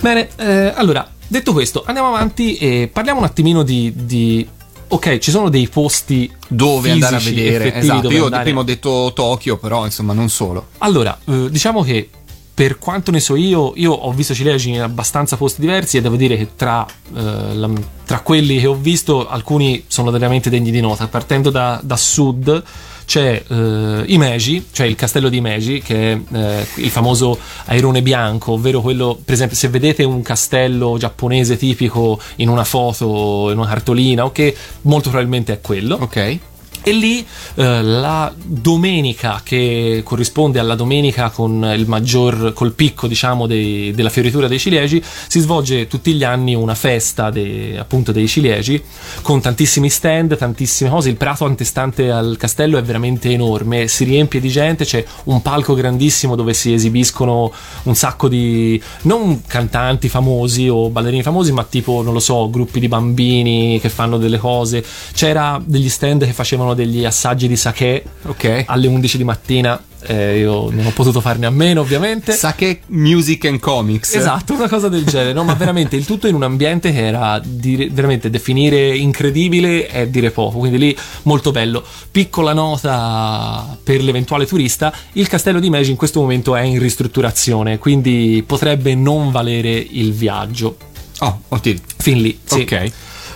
[0.00, 3.92] Bene, eh, allora, detto questo, andiamo avanti e parliamo un attimino di...
[3.94, 4.48] di-
[4.86, 7.74] Ok, ci sono dei posti Dove andare a vedere?
[7.74, 8.44] Esatto, io andare.
[8.44, 10.68] prima ho detto Tokyo, però insomma non solo.
[10.78, 12.08] Allora, eh, diciamo che
[12.52, 16.14] per quanto ne so io, io ho visto cilegi in abbastanza posti diversi e devo
[16.14, 17.70] dire che tra, eh, la-
[18.04, 21.08] tra quelli che ho visto alcuni sono veramente degni di nota.
[21.08, 22.62] Partendo da, da sud
[23.04, 28.52] c'è eh, Imeji, cioè il castello di Imeji, che è eh, il famoso airone bianco,
[28.52, 33.68] ovvero quello, per esempio, se vedete un castello giapponese tipico in una foto, in una
[33.68, 35.96] cartolina, ok, molto probabilmente è quello.
[36.00, 36.38] Ok.
[36.86, 43.46] E lì eh, la domenica che corrisponde alla domenica con il maggior, col picco diciamo
[43.46, 48.28] dei- della fioritura dei ciliegi, si svolge tutti gli anni una festa de- appunto dei
[48.28, 48.82] ciliegi
[49.22, 51.08] con tantissimi stand, tantissime cose.
[51.08, 55.72] Il prato antestante al castello è veramente enorme, si riempie di gente, c'è un palco
[55.72, 57.50] grandissimo dove si esibiscono
[57.84, 62.78] un sacco di non cantanti famosi o ballerini famosi, ma tipo, non lo so, gruppi
[62.78, 64.84] di bambini che fanno delle cose.
[65.14, 68.64] C'era degli stand che facevano degli assaggi di sake Ok.
[68.66, 69.82] alle 11 di mattina.
[70.06, 72.32] eh, io non ho potuto farne a meno, ovviamente.
[72.34, 74.14] Sake Music and Comics.
[74.14, 75.44] Esatto, una cosa del genere, no?
[75.44, 80.30] Ma veramente il tutto in un ambiente che era dire- veramente definire incredibile è dire
[80.30, 81.82] poco, quindi lì molto bello.
[82.10, 87.78] Piccola nota per l'eventuale turista: il castello di Meiji in questo momento è in ristrutturazione,
[87.78, 90.76] quindi potrebbe non valere il viaggio.
[91.20, 91.76] Oh, oddio.
[91.96, 92.60] Fin lì, sì.
[92.60, 92.92] Ok.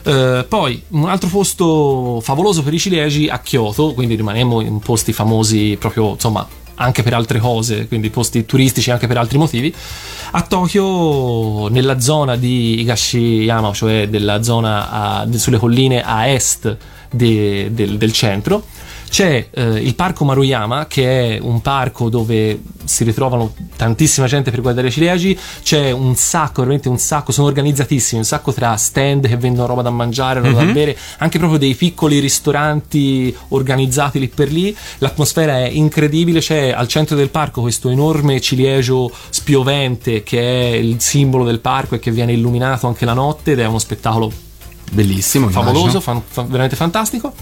[0.08, 5.12] Eh, poi un altro posto favoloso per i ciliegi a Kyoto, quindi rimaniamo in posti
[5.12, 9.74] famosi proprio insomma anche per altre cose, quindi posti turistici anche per altri motivi.
[10.30, 16.74] A Tokyo, nella zona di Higashiyama, cioè della zona a- sulle colline a est
[17.10, 18.64] de- del, del centro,
[19.08, 24.60] c'è eh, il parco Maruyama, che è un parco dove si ritrovano tantissima gente per
[24.60, 25.38] guardare i ciliegi.
[25.62, 29.82] C'è un sacco, veramente un sacco, sono organizzatissimi, un sacco tra stand che vendono roba
[29.82, 34.76] da mangiare, roba da bere, anche proprio dei piccoli ristoranti organizzati lì per lì.
[34.98, 41.00] L'atmosfera è incredibile, c'è al centro del parco questo enorme ciliegio spiovente che è il
[41.00, 44.46] simbolo del parco e che viene illuminato anche la notte ed è uno spettacolo
[44.92, 45.48] Bellissimo.
[45.48, 47.32] favoloso, fan- fa- veramente fantastico.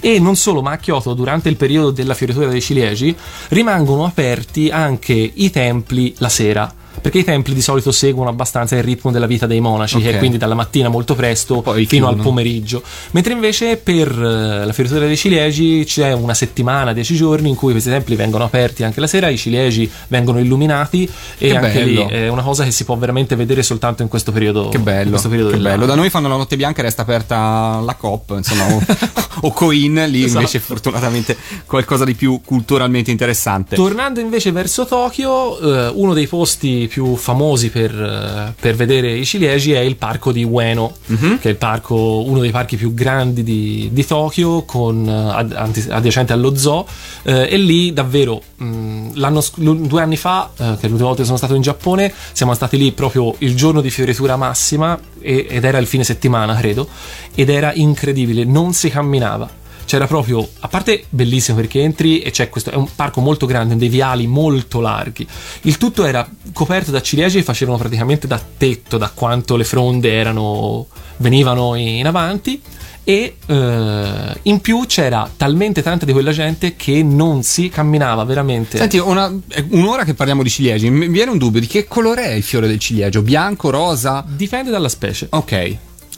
[0.00, 3.14] E non solo, ma a Kyoto, durante il periodo della fioritura dei ciliegi,
[3.48, 6.74] rimangono aperti anche i templi la sera.
[7.00, 10.14] Perché i templi di solito seguono abbastanza il ritmo della vita dei monaci, che Ok.
[10.14, 12.82] è quindi dalla mattina molto presto Poi fino al pomeriggio.
[13.12, 17.72] Mentre invece per eh, la fioritura dei ciliegi c'è una settimana, dieci giorni, in cui
[17.72, 21.04] questi templi vengono aperti anche la sera, i ciliegi vengono illuminati
[21.38, 22.06] e Che anche bello.
[22.06, 24.68] lì è una cosa che si può veramente vedere soltanto in questo periodo.
[24.68, 25.86] Che bello, questo periodo che bello.
[25.86, 28.80] Da noi fanno la notte bianca e resta aperta la COP, insomma, o,
[29.46, 30.38] o Coin, lì Esatto.
[30.38, 31.36] invece fortunatamente
[31.66, 33.76] qualcosa di più culturalmente interessante.
[33.76, 39.24] Tornando invece verso Tokyo, eh, uno dei posti più famosi per, eh, per vedere i
[39.26, 41.38] ciliegi è il parco di Ueno, Mhm.
[41.40, 45.12] che è il parco, uno dei parchi più grandi di, di Tokyo, con, eh,
[45.54, 46.86] ad- adiacente allo zoo.
[47.24, 49.10] eh, e lì davvero, mh,
[49.56, 52.54] lu- due anni fa, eh, che è l'ultima volta che sono stato in Giappone, siamo
[52.54, 56.88] stati lì proprio il giorno di fioritura massima e- ed era il fine settimana, credo,
[57.34, 59.48] ed era incredibile, non si camminava
[59.86, 63.76] c'era proprio, a parte bellissimo perché entri e c'è questo, è un parco molto grande,
[63.76, 65.26] dei viali molto larghi.
[65.62, 70.12] Il tutto era coperto da ciliegi che facevano praticamente da tetto, da quanto le fronde
[70.12, 70.86] erano,
[71.18, 72.60] venivano in avanti.
[73.08, 78.78] E eh, in più c'era talmente tanta di quella gente che non si camminava veramente.
[78.78, 79.32] Senti, una-
[79.68, 82.66] un'ora che parliamo di ciliegi, mi viene un dubbio di che colore è il fiore
[82.66, 83.22] del ciliegio?
[83.22, 84.24] Bianco, rosa?
[84.26, 85.28] Dipende dalla specie.
[85.30, 85.76] Ok.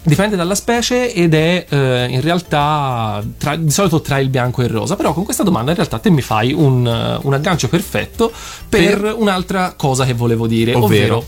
[0.08, 4.64] Dipende dalla specie ed è eh, in realtà tra- di solito tra il bianco e
[4.64, 4.96] il rosa.
[4.96, 8.32] Però con questa domanda in realtà te mi fai un, eh, un aggancio perfetto
[8.68, 9.14] per, Per?
[9.16, 11.16] un'altra cosa che volevo dire, Ovvero?
[11.16, 11.26] ovvero.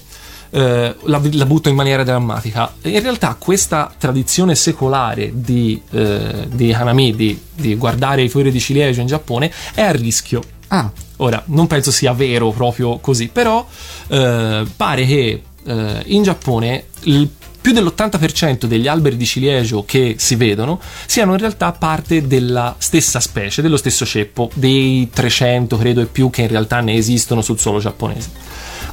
[0.50, 2.72] eh, la, la butto in maniera drammatica.
[2.82, 8.58] In realtà questa tradizione secolare di, eh, di Hanami, di, di guardare i fiori di
[8.60, 10.42] ciliegio in Giappone, è a rischio.
[10.68, 10.90] Ah,
[11.22, 13.66] Ora, non penso sia vero proprio così, però
[14.08, 17.28] eh, pare che eh, in Giappone il
[17.60, 23.20] più dell'80% degli alberi di ciliegio che si vedono siano in realtà parte della stessa
[23.20, 27.58] specie, dello stesso ceppo, dei 300 credo e più che in realtà ne esistono sul
[27.58, 28.30] suolo giapponese.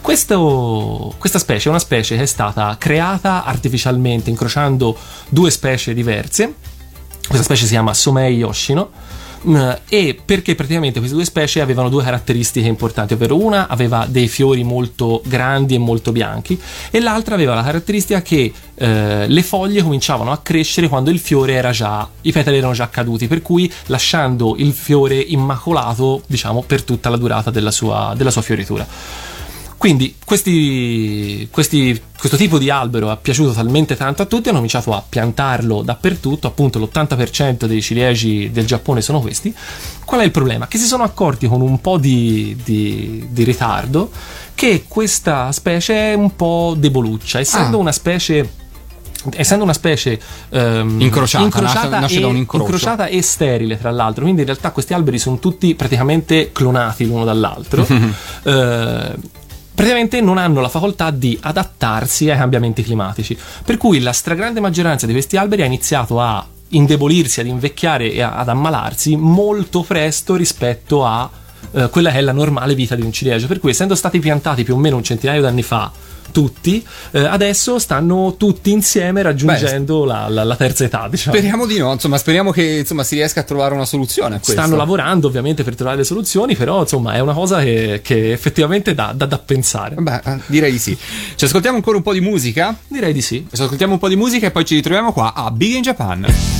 [0.01, 4.97] Questo- questa specie è una specie che è stata creata artificialmente incrociando
[5.29, 6.53] due specie diverse.
[7.25, 8.89] Questa specie si chiama Somei Yoshino.
[9.45, 14.27] Mm, E perché praticamente queste due specie avevano due caratteristiche importanti, ovvero una aveva dei
[14.27, 16.59] fiori molto grandi e molto bianchi,
[16.89, 21.53] e l'altra aveva la caratteristica che eh, le foglie cominciavano a crescere quando il fiore
[21.53, 26.83] era già, i petali erano già caduti, per cui lasciando il fiore immacolato, diciamo, per
[26.83, 28.87] tutta la durata della sua, della sua fioritura.
[29.77, 34.91] Quindi questi, questi- questo tipo di albero è piaciuto talmente tanto a tutti, hanno cominciato
[34.93, 39.53] a piantarlo dappertutto, appunto l'80% dei ciliegi del Giappone sono questi.
[40.03, 40.67] Qual è il problema?
[40.67, 44.09] Che si sono accorti con un po' di, di- di ritardo
[44.55, 47.81] che questa specie è un po' deboluccia, essendo Ah.
[47.81, 48.65] una specie
[49.31, 50.17] essendo una specie
[50.49, 52.63] ehm, Incrociata, nasce- nasce e, da un incrocio.
[52.65, 57.25] incrociata e sterile tra l'altro quindi in realtà questi alberi sono tutti praticamente clonati l'uno
[57.25, 57.85] dall'altro
[58.43, 59.15] Eh,
[59.77, 63.37] praticamente non hanno la facoltà di adattarsi ai cambiamenti climatici.
[63.63, 68.23] Per cui la stragrande maggioranza di questi alberi ha iniziato a indebolirsi, ad invecchiare e
[68.23, 71.29] ad ammalarsi molto presto rispetto a
[71.73, 74.63] eh, quella che è la normale vita di un ciliegio per cui essendo stati piantati
[74.63, 75.91] più o meno un centinaio d'anni fa
[76.37, 81.35] tutti, eh, adesso stanno tutti insieme raggiungendo la, la- la terza età, diciamo.
[81.35, 84.51] Speriamo di no, insomma, speriamo che insomma, si riesca a trovare una soluzione a questo.
[84.51, 88.93] Stanno lavorando ovviamente per trovare le soluzioni, però insomma è una cosa che, che effettivamente
[88.93, 89.95] dà, dà da pensare.
[89.95, 90.95] Beh, eh, direi di sì.
[91.35, 92.77] Ci ascoltiamo ancora un po' di musica?
[92.87, 93.43] Direi di sì.
[93.51, 96.56] Ci ascoltiamo un po' di musica e poi ci ritroviamo qua a Big in Japan.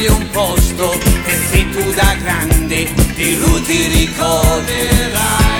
[0.00, 5.59] Lasciagli un posto perché tu da grande di lui ti ricorderai.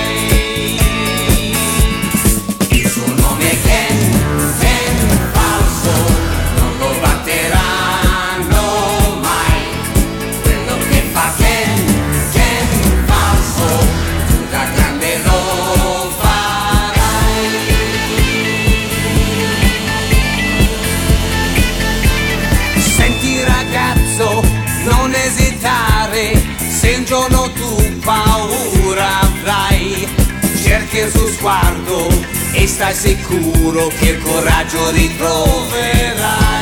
[31.41, 32.07] Sguardo
[32.53, 36.60] e stai sicuro che il coraggio ritroverai.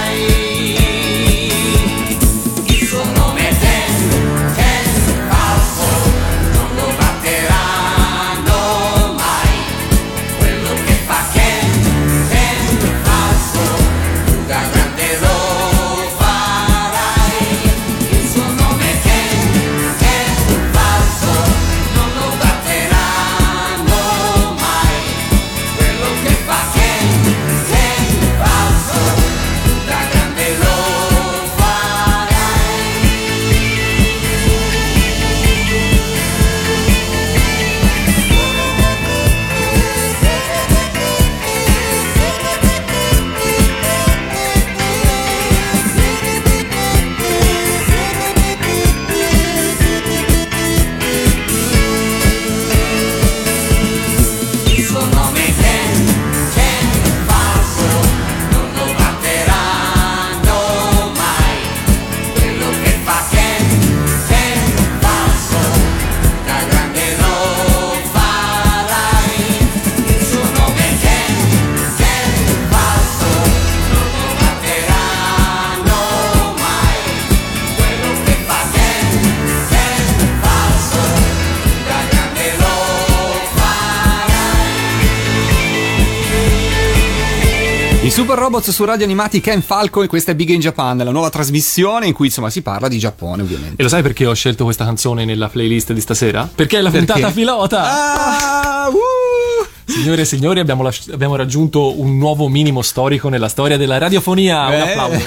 [88.59, 92.07] Robots su Radio Animati Ken Falco e questa è Big in Japan, la nuova trasmissione
[92.07, 93.75] in cui insomma si parla di Giappone ovviamente.
[93.77, 96.49] E lo sai perché ho scelto questa canzone nella playlist di stasera?
[96.53, 97.05] Perché è la Perché?
[97.13, 97.83] puntata pilota!
[97.83, 99.65] Ah, uh!
[99.85, 104.67] Signore e signori, abbiamo, lasci- abbiamo raggiunto un nuovo minimo storico nella storia della radiofonia.
[104.67, 104.79] Un Eh.
[104.91, 105.25] applauso.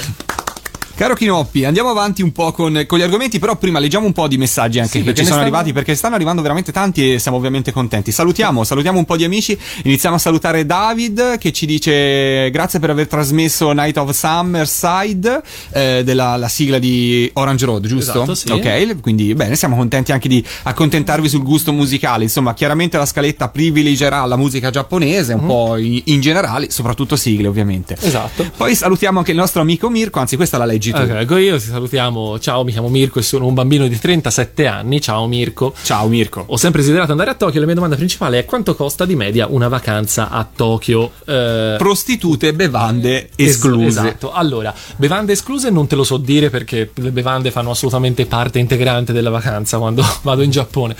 [0.95, 4.27] Caro Chinoppi, andiamo avanti un po' con, con gli argomenti, però prima leggiamo un po'
[4.27, 7.13] di messaggi anche Sì, che perché ci sono stanno- arrivati perché stanno arrivando veramente tanti
[7.13, 8.11] e siamo ovviamente contenti.
[8.11, 9.57] Salutiamo, salutiamo un po' di amici.
[9.85, 15.41] Iniziamo a salutare David che ci dice grazie per aver trasmesso Night of Summerside
[15.71, 18.11] eh, della la sigla di Orange Road, giusto?
[18.11, 18.51] Esatto, sì.
[18.51, 22.23] Ok, quindi bene, siamo contenti anche di accontentarvi sul gusto musicale.
[22.23, 27.47] Insomma, chiaramente la scaletta privilegerà la musica giapponese, un po' in, in generale, soprattutto sigle
[27.47, 27.97] ovviamente.
[27.99, 28.47] Esatto.
[28.55, 30.97] Poi salutiamo anche il nostro amico Mirko, anzi questa la leggi leggi tu.
[30.97, 32.39] Ok, ecco io ti salutiamo.
[32.39, 34.99] Ciao, mi chiamo Mirko e sono un bambino di 37 anni.
[34.99, 35.73] Ciao Mirko.
[35.83, 36.43] Ciao Mirko.
[36.47, 37.59] Ho sempre desiderato andare a Tokyo.
[37.59, 41.11] La mia domanda principale è quanto costa di media una vacanza a Tokyo?
[41.25, 43.87] Eh, Prostitute, bevande es- escluse.
[43.87, 44.31] Esatto.
[44.33, 49.13] Allora, bevande escluse non te lo so dire perché le bevande fanno assolutamente parte integrante
[49.13, 50.95] della vacanza quando vado in Giappone.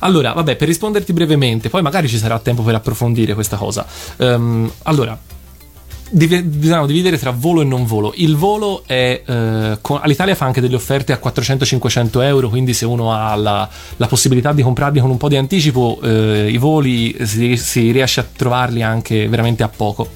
[0.00, 3.84] Allora, vabbè, per risponderti brevemente, poi magari ci sarà tempo per approfondire questa cosa.
[4.18, 5.18] Ehm, allora,
[6.10, 8.12] div- bisogna dividere tra volo e non volo.
[8.16, 9.22] Il volo è.
[9.24, 13.68] eh, con- all'Italia fa anche delle offerte a 400-500 euro, quindi se uno ha la,
[13.96, 18.20] la possibilità di comprarli con un po' di anticipo, eh, i voli si, si riesce
[18.20, 20.08] a trovarli anche veramente a poco.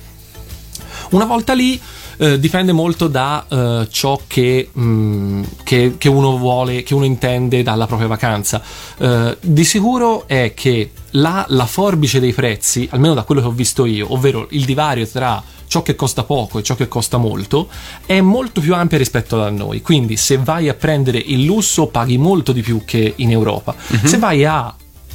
[1.11, 1.81] Una volta lì
[2.23, 7.65] eh, dipende molto da eh, ciò che, mh, che- che uno vuole, che uno intende
[7.65, 8.63] dalla propria vacanza.
[8.99, 13.53] Eh, di sicuro è che la, la forbice dei prezzi, almeno da quello che ho
[13.53, 17.67] visto io, ovvero il divario tra ciò che costa poco e ciò che costa molto,
[18.07, 19.81] è molto più ampia rispetto a noi.
[19.81, 23.75] Quindi se vai a prendere il lusso paghi molto di più che in Europa.
[24.05, 24.73] Se vai a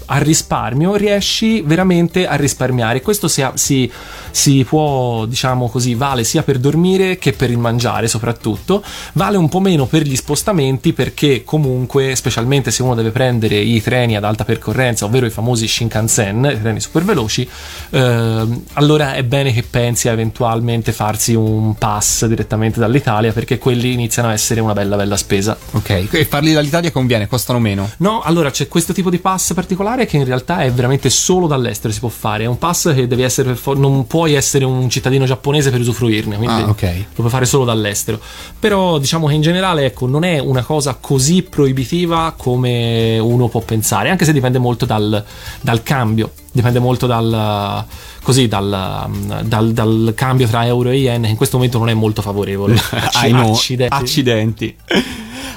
[0.08, 3.02] al risparmio riesci veramente a risparmiare.
[3.02, 3.92] Questo si, si-
[4.32, 8.84] si può, diciamo così, vale sia per dormire che per il mangiare, soprattutto.
[9.14, 13.82] Vale un po' meno per gli spostamenti perché comunque, specialmente se uno deve prendere i
[13.82, 17.48] treni ad alta percorrenza, ovvero i famosi Shinkansen, i treni super veloci,
[17.90, 23.94] ehm, allora è bene che pensi a eventualmente farsi un pass direttamente dall'Italia perché quelli
[23.94, 25.58] iniziano a essere una bella bella spesa.
[25.72, 27.90] Ok, e farli dall'Italia conviene, costano meno.
[27.98, 31.92] No, allora c'è questo tipo di pass particolare che in realtà è veramente solo dall'estero
[31.94, 32.44] si può fare.
[32.44, 35.80] È un pass che devi essere per for- non puoi essere un cittadino giapponese per
[35.80, 36.84] usufruirne, quindi Ah, ok.
[36.84, 38.20] lo puoi fare solo dall'estero.
[38.60, 43.62] Però diciamo che in generale ecco, non è una cosa così proibitiva come uno può
[43.62, 45.24] pensare, anche se dipende molto dal,
[45.62, 47.86] dal cambio, dipende molto dal
[48.22, 49.10] così dal,
[49.46, 52.76] dal- dal cambio tra euro e yen che in questo momento non è molto favorevole.
[53.14, 53.94] Ai no, Accidenti.
[53.96, 54.76] accidenti.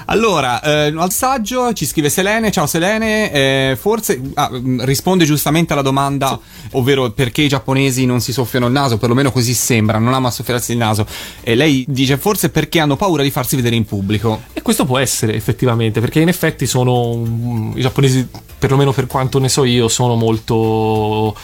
[0.06, 5.72] Allora, eh, al saggio ci scrive Selene, ciao Selene, eh, forse ah, mh, risponde giustamente
[5.72, 6.38] alla domanda,
[6.72, 10.72] ovvero perché i giapponesi non si soffiano il naso, perlomeno così sembra, non ama soffiarsi
[10.72, 11.06] il naso.
[11.42, 14.42] E lei dice forse perché hanno paura di farsi vedere in pubblico.
[14.52, 18.26] E questo può essere effettivamente, perché in effetti sono mm, i giapponesi,
[18.58, 21.36] perlomeno per quanto ne so io, sono molto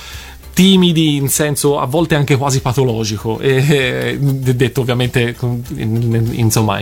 [0.56, 5.36] timidi in senso a volte anche quasi patologico e eh, detto ovviamente
[5.76, 6.80] insomma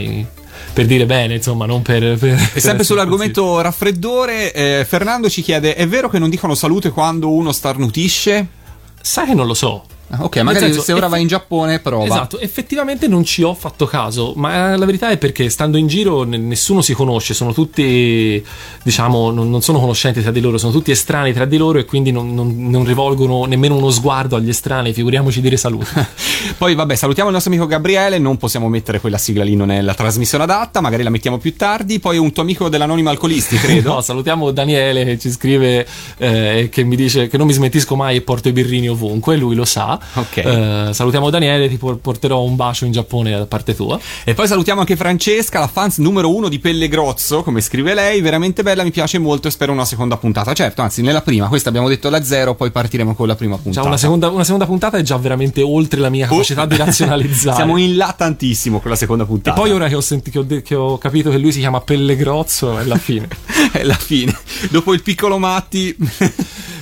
[0.73, 5.75] per dire bene insomma non per, per E sempre sull'argomento raffreddore, eh, Fernando ci chiede:
[5.75, 8.63] è vero che non dicono salute quando uno starnutisce?
[9.05, 9.85] sai che non lo so
[10.19, 12.05] Ah, Ok, magari senso, se ora effe- vai in Giappone, prova.
[12.05, 15.87] Esatto, effettivamente non ci ho fatto caso, ma eh, la verità è perché stando in
[15.87, 18.43] giro ne- nessuno si conosce, sono tutti,
[18.83, 21.85] diciamo, non, non sono conoscenti tra di loro, sono tutti estranei tra di loro e
[21.85, 26.07] quindi non, non- non rivolgono nemmeno uno sguardo agli estranei, figuriamoci dire salute.
[26.59, 29.81] Poi vabbè, salutiamo il nostro amico Gabriele, non possiamo mettere quella sigla lì, non è
[29.81, 31.99] la trasmissione adatta, magari la mettiamo più tardi.
[31.99, 33.83] Poi un tuo amico dell'Anonimo Alcolisti, credo.
[33.95, 35.87] No, salutiamo Daniele che ci scrive
[36.19, 39.37] eh, e che mi dice che non mi smentisco mai e porto i birrini ovunque,
[39.37, 39.99] lui lo sa.
[40.15, 40.37] Ok.
[40.37, 43.99] Eh, salutiamo Daniele, ti por- porterò un bacio in Giappone da parte tua.
[44.25, 48.21] E poi salutiamo anche Francesca, la fans numero uno di Pelle Grozzo, come scrive lei,
[48.21, 50.53] veramente bella, mi piace molto e spero una seconda puntata.
[50.53, 53.87] Certo, anzi, nella prima, questa abbiamo detto la zero, poi partiremo con la prima puntata.
[53.87, 57.53] una seconda, una seconda puntata è già veramente oltre la mia capacità di razionalizzare.
[57.55, 57.57] Oh.
[57.57, 59.59] Siamo in là tantissimo con la seconda E puntata.
[59.61, 61.81] poi ora che ho, senti- che ho de- che ho capito che lui si chiama
[61.81, 63.29] Pellegrozzo, è la fine.
[63.73, 64.37] è la fine.
[64.71, 65.97] Dopo il piccolo Matti.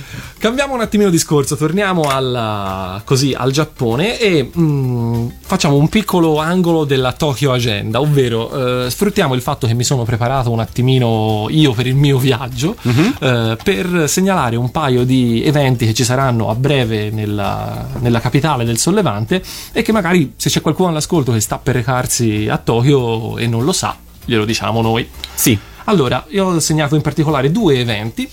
[0.43, 6.83] Cambiamo un attimino discorso, torniamo alla- così, al Giappone e mm, facciamo un piccolo angolo
[6.83, 11.71] della Tokyo Agenda, ovvero eh, sfruttiamo il fatto che mi sono preparato un attimino io
[11.71, 12.75] per il mio viaggio
[13.19, 18.65] eh, per segnalare un paio di eventi che ci saranno a breve nella, nella capitale
[18.65, 19.41] del Sollevante
[19.71, 23.63] e che magari se c'è qualcuno all'ascolto che sta per recarsi a Tokyo e non
[23.63, 25.07] lo sa, glielo diciamo noi.
[25.35, 25.57] sì.
[25.85, 28.29] Allora, io ho segnato in particolare due eventi.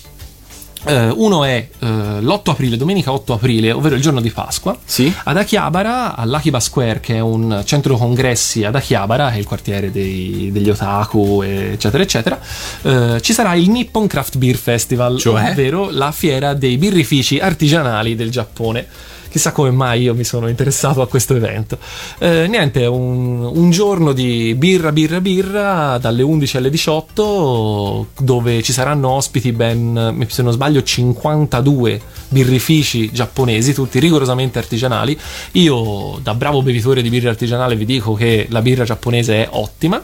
[0.83, 4.75] Eh, uno è eh, l'8 aprile, domenica 8 aprile, ovvero il giorno di Pasqua.
[4.83, 5.13] Sì.
[5.25, 9.91] Ad Akihabara, all'Akiba Square, che è un centro congressi ad Akihabara, che è il quartiere
[9.91, 12.39] dei- degli otaku, eccetera, eccetera,
[12.81, 15.51] eh, ci sarà il Nippon Craft Beer Festival, Cioè?
[15.51, 18.87] ovvero la fiera dei birrifici artigianali del Giappone.
[19.31, 21.77] Chissà come mai io mi sono interessato a questo evento.
[22.19, 28.73] Eh, niente, un, un giorno di birra, birra, birra dalle 11 alle 18 dove ci
[28.73, 35.17] saranno ospiti ben, se non sbaglio, 52 birrifici giapponesi, tutti rigorosamente artigianali.
[35.53, 40.03] Io, da bravo bevitore di birra artigianale, vi dico che la birra giapponese è ottima.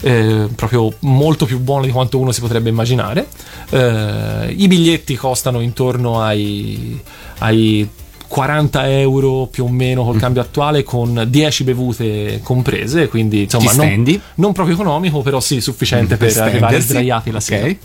[0.00, 3.26] eh, proprio molto più buona di quanto uno si potrebbe immaginare.
[3.70, 7.00] Eh, I biglietti costano intorno ai,
[7.38, 7.88] ai
[8.26, 14.20] 40 euro più o meno col cambio attuale con 10 bevute comprese, quindi insomma non,
[14.36, 17.66] non proprio economico, però sì, sufficiente Mm, per per arrivare sdraiati la sera.
[17.66, 17.76] Ok.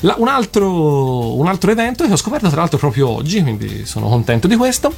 [0.00, 4.08] La- un, altro, un altro evento che ho scoperto tra l'altro proprio oggi, quindi sono
[4.08, 4.92] contento di questo,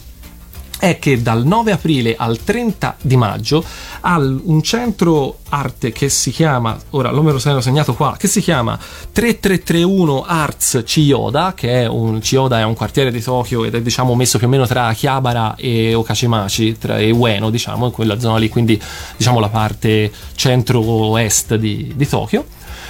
[0.83, 3.65] è che dal 9 aprile al 30 di maggio
[4.03, 8.41] un centro arte che si chiama, ora lo me lo sono segnato qua, che si
[8.41, 8.77] chiama
[9.13, 14.17] 3331 Arts Chiyoda, che è un Chiyoda è un quartiere di Tokyo ed è diciamo
[14.17, 18.39] messo più o meno tra Akihabara e Okashimachi, tra e Ueno, diciamo, in quella zona
[18.39, 18.81] lì, quindi
[19.17, 22.45] diciamo la parte centro-est di, di Tokyo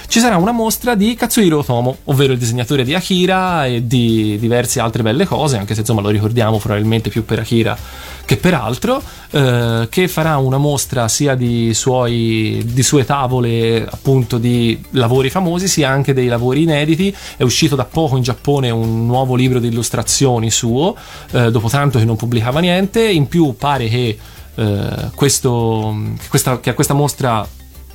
[0.07, 4.79] ci sarà una mostra di Katsuhiro Otomo, ovvero il disegnatore di Akira e di diverse
[4.79, 7.77] altre belle cose, anche se insomma lo ricordiamo probabilmente più per Akira
[8.25, 9.01] che per altro,
[9.31, 15.67] eh, che farà una mostra sia di, suoi, di sue tavole appunto di lavori famosi,
[15.67, 17.13] sia anche dei lavori inediti.
[17.35, 20.95] È uscito da poco in Giappone un nuovo libro di illustrazioni suo,
[21.31, 24.17] eh, dopo tanto che non pubblicava niente, in più pare che,
[24.55, 27.45] eh, questo, che questa, che a questa mostra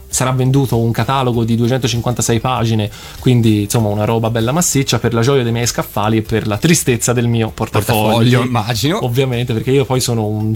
[0.08, 2.90] sarà venduto un catalogo di 256 pagine,
[3.20, 6.58] quindi insomma una roba bella massiccia per la gioia dei miei scaffali e per la
[6.58, 8.00] tristezza del mio portafoglio.
[8.00, 9.04] Portafoglio, immagino.
[9.04, 10.54] Ovviamente, perché io poi sono un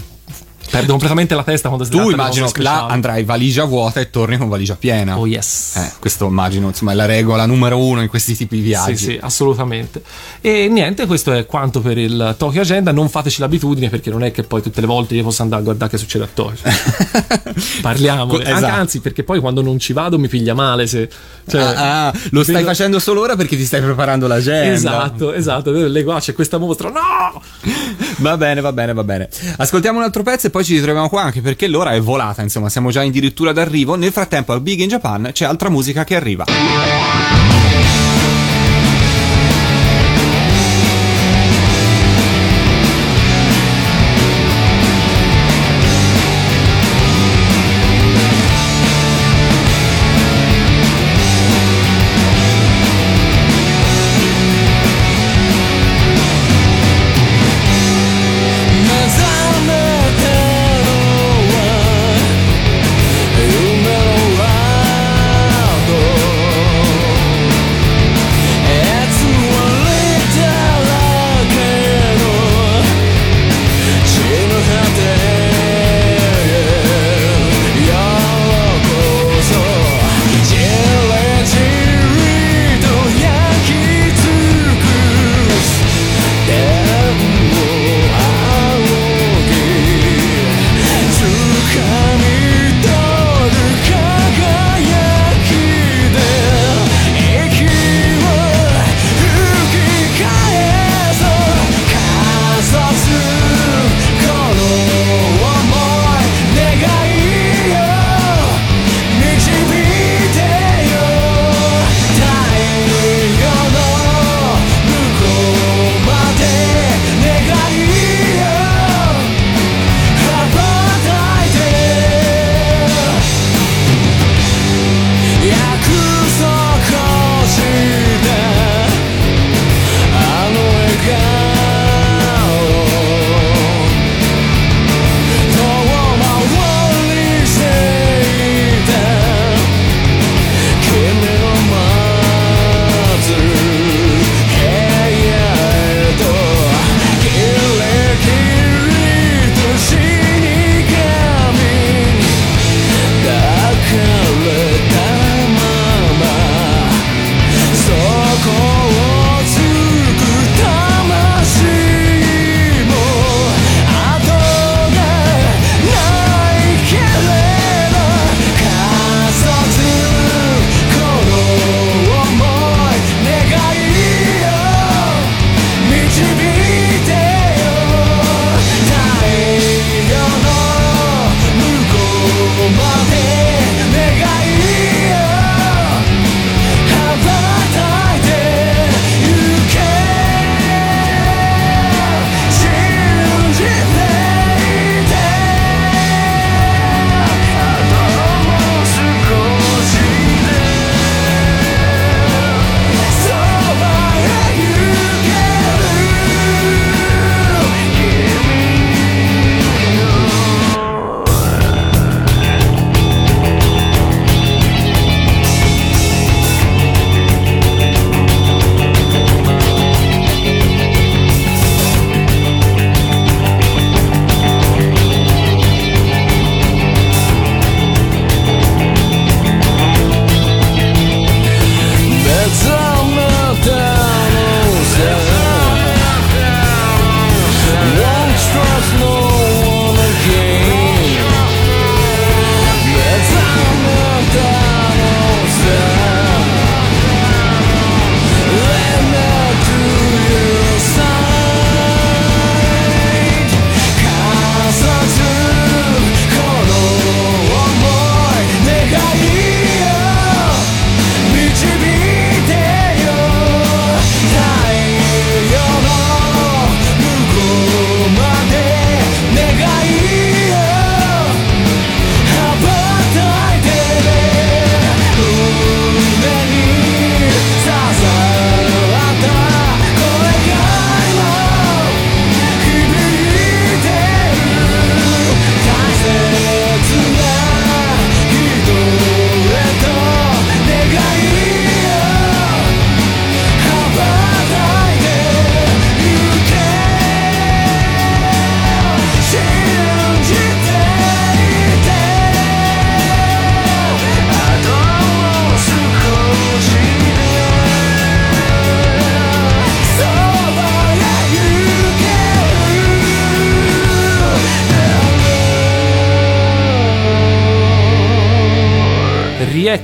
[0.72, 4.48] perdo completamente la testa quando si Tu immagino là andrai valigia vuota e torni con
[4.48, 5.18] valigia piena.
[5.18, 5.76] Oh yes.
[5.76, 8.96] Eh, questo immagino, insomma, è la regola numero uno in questi tipi di viaggi.
[8.96, 10.02] Sì, sì, assolutamente.
[10.40, 12.90] E niente, questo è quanto per il Tokyo Agenda.
[12.90, 15.64] Non fateci l'abitudine perché non è che poi tutte le volte io posso andare a
[15.64, 16.70] guardare che succede a Tokyo.
[17.82, 18.40] Parliamo.
[18.40, 18.64] Esatto.
[18.66, 20.86] Anzi, perché poi quando non ci vado mi piglia male.
[20.86, 21.08] Se,
[21.48, 24.72] cioè, Ah, ah, lo stai vedo- facendo solo ora perché ti stai preparando l'agenda.
[24.72, 25.70] Esatto, esatto.
[25.70, 26.88] Leggo, ah, c'è questa mostra.
[26.90, 27.42] No!
[28.18, 29.28] Va bene, va bene, va bene.
[29.56, 32.68] Ascoltiamo un altro pezzo e poi ci ritroviamo qua anche perché l'ora è volata, insomma,
[32.68, 33.94] siamo già addirittura d'arrivo.
[33.96, 37.01] Nel frattempo al Big in Japan c'è altra musica che arriva.「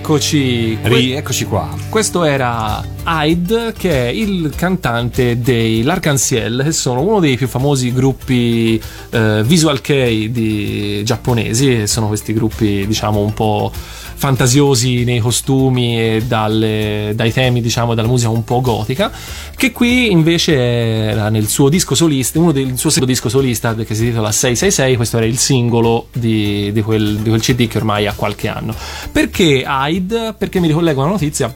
[0.09, 0.79] rieccoci.
[0.81, 1.69] Rieccoci qua.
[1.91, 7.91] questo era Hyde, che è il cantante dei L'Arc-en-Ciel, che sono uno dei più famosi
[7.91, 8.79] gruppi
[9.09, 16.25] eh, visual kei di giapponesi, sono questi gruppi, diciamo, un po' fantasiosi nei costumi e
[16.27, 19.11] dalle- dai temi, diciamo, dalla musica un po' gotica,
[19.57, 23.95] che qui invece era nel suo disco solista, uno del suo secondo disco solista che
[23.95, 28.07] si intitola 666, questo era il singolo di, di quel, di quel CD che ormai
[28.07, 28.75] ha qualche anno.
[29.11, 30.35] Perché Hyde?
[30.37, 31.55] Perché mi ricollego a una notizia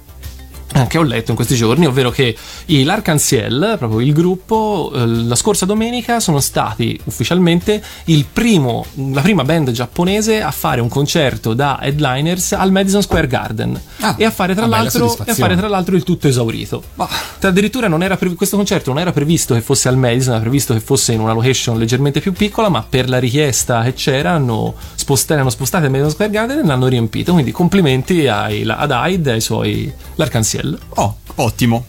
[0.89, 5.35] che ho letto in questi giorni, ovvero che i L'Arc-en-Ciel, proprio il gruppo, eh, la
[5.35, 11.55] scorsa domenica sono stati ufficialmente il primo, la prima band giapponese a fare un concerto
[11.55, 15.69] da headliners al Madison Square Garden Ah, e, a fare l'altro, e a fare tra
[15.69, 16.83] l'altro il tutto esaurito.
[16.95, 17.09] Ma-
[17.41, 20.73] Addirittura non era previ- questo concerto non era previsto che fosse al Madison, era previsto
[20.75, 24.75] che fosse in una location leggermente più piccola, ma per la richiesta che c'era hanno,
[24.95, 27.33] sposta- hanno spostato il Madison Square Garden e l'hanno riempito.
[27.33, 29.93] Quindi complimenti ai, ad Hyde e ai suoi
[30.63, 30.79] L'Arc-en-Ciel.
[30.95, 31.85] Oh, ottimo.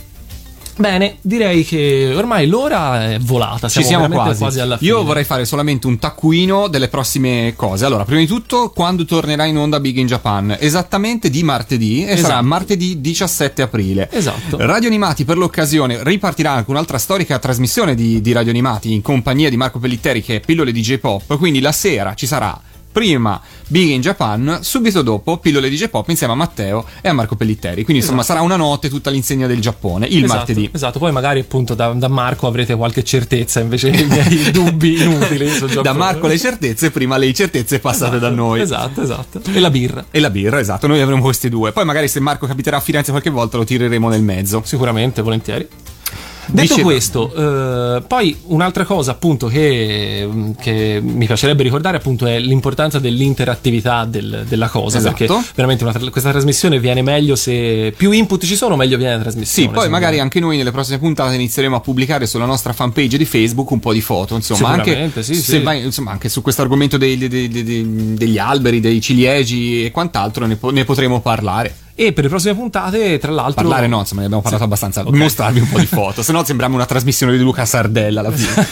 [0.76, 4.59] Bene, direi che ormai l'ora è volata, Ci siamo, siamo veramente quasi.
[4.59, 4.89] alla fine.
[4.89, 7.86] Io vorrei fare solamente un taccuino delle prossime cose.
[7.86, 10.57] Allora, prima di tutto, quando tornerà in onda Big in Japan?
[10.59, 12.43] Esattamente di martedì, e sarà Esatto.
[12.45, 14.09] martedì 17 aprile.
[14.11, 14.57] Esatto.
[14.65, 19.51] Radio Animati per l'occasione ripartirà anche un'altra storica trasmissione di, di Radio Animati in compagnia
[19.51, 21.38] di Marco Pellitteri che è Pillole di J-Pop.
[21.38, 22.59] Quindi la sera ci sarà
[22.93, 27.35] prima Big in Japan, subito dopo Pillole di J-Pop insieme a Matteo e a Marco
[27.35, 27.83] Pellitteri.
[27.83, 30.69] Quindi insomma sarà una notte tutta l'insegna del Giappone, il Esatto, martedì.
[30.71, 35.49] Esatto, poi magari appunto da, da Marco avrete qualche certezza invece dei miei dubbi inutili.
[35.81, 35.93] Da.
[35.93, 38.61] Marco le certezze, prima le incertezze passate da noi.
[38.61, 39.41] Esatto, esatto.
[39.51, 40.05] E la birra.
[40.11, 41.71] E la birra, esatto, noi avremo questi due.
[41.71, 44.61] Poi magari se Marco capiterà a Firenze qualche volta lo tireremo nel mezzo.
[44.63, 45.67] Sicuramente, volentieri.
[46.45, 47.33] Detto Dicevo- questo,
[47.97, 50.27] eh, poi un'altra cosa appunto che,
[50.59, 55.15] che mi piacerebbe ricordare appunto è l'importanza dell'interattività del- della cosa, Esatto.
[55.25, 59.17] perché veramente una questa trasmissione viene meglio se più input ci sono, meglio viene la
[59.17, 59.67] Sì, trasmissione.
[59.69, 63.25] poi secondo magari anche noi nelle prossime puntate inizieremo a pubblicare sulla nostra fanpage di
[63.25, 65.59] Facebook un po' di foto, insomma, anche, sì, se sì.
[65.59, 70.55] vai- insomma, anche su questo argomento dei- dei- degli alberi, dei ciliegi e quant'altro ne,
[70.55, 71.75] po- ne potremo parlare.
[71.95, 73.61] E per le prossime puntate, tra l'altro...
[73.61, 75.03] Parlare no, insomma, ne abbiamo parlato abbastanza.
[75.07, 78.67] Mostrarvi un po' di foto, se no sembriamo una trasmissione di Luca Sardella alla fine.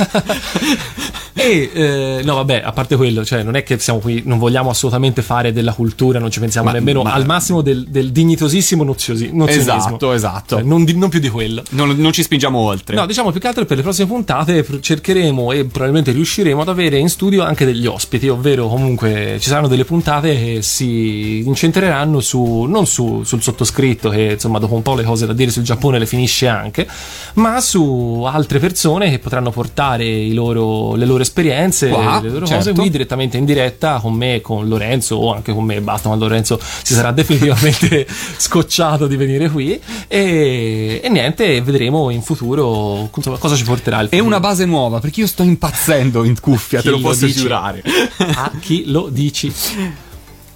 [1.33, 4.69] E eh, no, vabbè, a parte quello, cioè non è che siamo qui, non vogliamo
[4.69, 8.83] assolutamente fare della cultura, non ci pensiamo Ma- nemmeno ma- al massimo del, del dignitosissimo
[8.83, 9.75] noziosi- nozionismo.
[9.77, 10.55] Esatto, esatto.
[10.57, 11.63] Cioè, non, di- non più di quello.
[11.69, 12.95] non, non ci spingiamo oltre.
[12.97, 16.97] No, diciamo più che altro per le prossime puntate cercheremo e probabilmente riusciremo ad avere
[16.97, 22.63] in studio anche degli ospiti, ovvero comunque ci saranno delle puntate che si incentreranno su
[22.63, 25.99] non su- sul sottoscritto che insomma dopo un po' le cose da dire sul Giappone
[25.99, 26.87] le finisce anche,
[27.35, 32.45] ma su altre persone che potranno portare i loro- le loro esperienze, Qua, le loro
[32.45, 32.63] certo.
[32.69, 36.15] cose qui direttamente in diretta con me, con Lorenzo o anche con me, basta, ma
[36.15, 38.07] Lorenzo si sarà definitivamente
[38.37, 44.05] scocciato di venire qui e, e niente, vedremo in futuro insomma, cosa ci porterà il
[44.07, 44.27] È futuro.
[44.27, 47.39] una base nuova, perché io sto impazzendo in cuffia, te lo posso dice?
[47.39, 47.83] giurare.
[48.17, 49.51] a chi lo dici.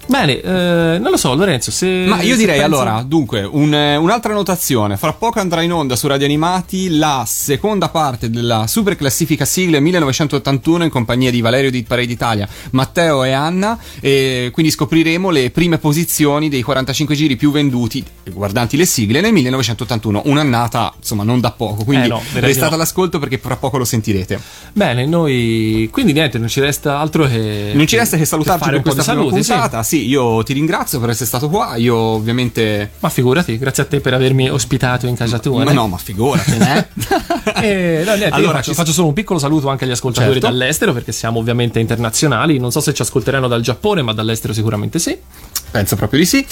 [0.08, 1.70] Bene, eh, non lo so, Lorenzo.
[1.70, 4.96] Se, Ma io direi pensi- allora, dunque, un, eh, un'altra notazione.
[4.96, 9.80] Fra poco andrà in onda su Radio Animati la seconda parte della super classifica sigle
[9.80, 13.78] 1981 in compagnia di Valerio di Parade Italia, Matteo e Anna.
[14.00, 19.32] E quindi scopriremo le prime posizioni dei 45 giri più venduti guardanti le sigle nel
[19.32, 20.22] 1981.
[20.26, 21.84] Un'annata, insomma, non da poco.
[21.84, 22.74] Quindi Eh no, restate no.
[22.76, 24.38] all'ascolto perché fra poco lo sentirete.
[24.72, 25.88] Bene, noi.
[25.90, 27.72] Quindi niente, non ci resta altro che.
[27.74, 29.42] Non ci resta che salutarci per questa di prima saluti.
[29.42, 29.94] sì.
[29.98, 30.08] Sì.
[30.08, 31.76] io ti ringrazio per essere stato qua.
[31.76, 32.92] Io ovviamente.
[33.00, 35.64] Ma figurati, grazie a te per avermi ospitato in casa tua.
[35.64, 35.72] Ma né?
[35.72, 36.86] no, ma figurati, eh?
[37.62, 40.46] Eh, no, niente, Allora, faccio, ci- faccio solo un piccolo saluto anche agli ascoltatori Certo.
[40.48, 42.58] dall'estero perché siamo ovviamente internazionali.
[42.58, 45.16] Non so se ci ascolteranno dal Giappone, ma dall'estero sicuramente sì.
[45.70, 46.44] Penso proprio di sì.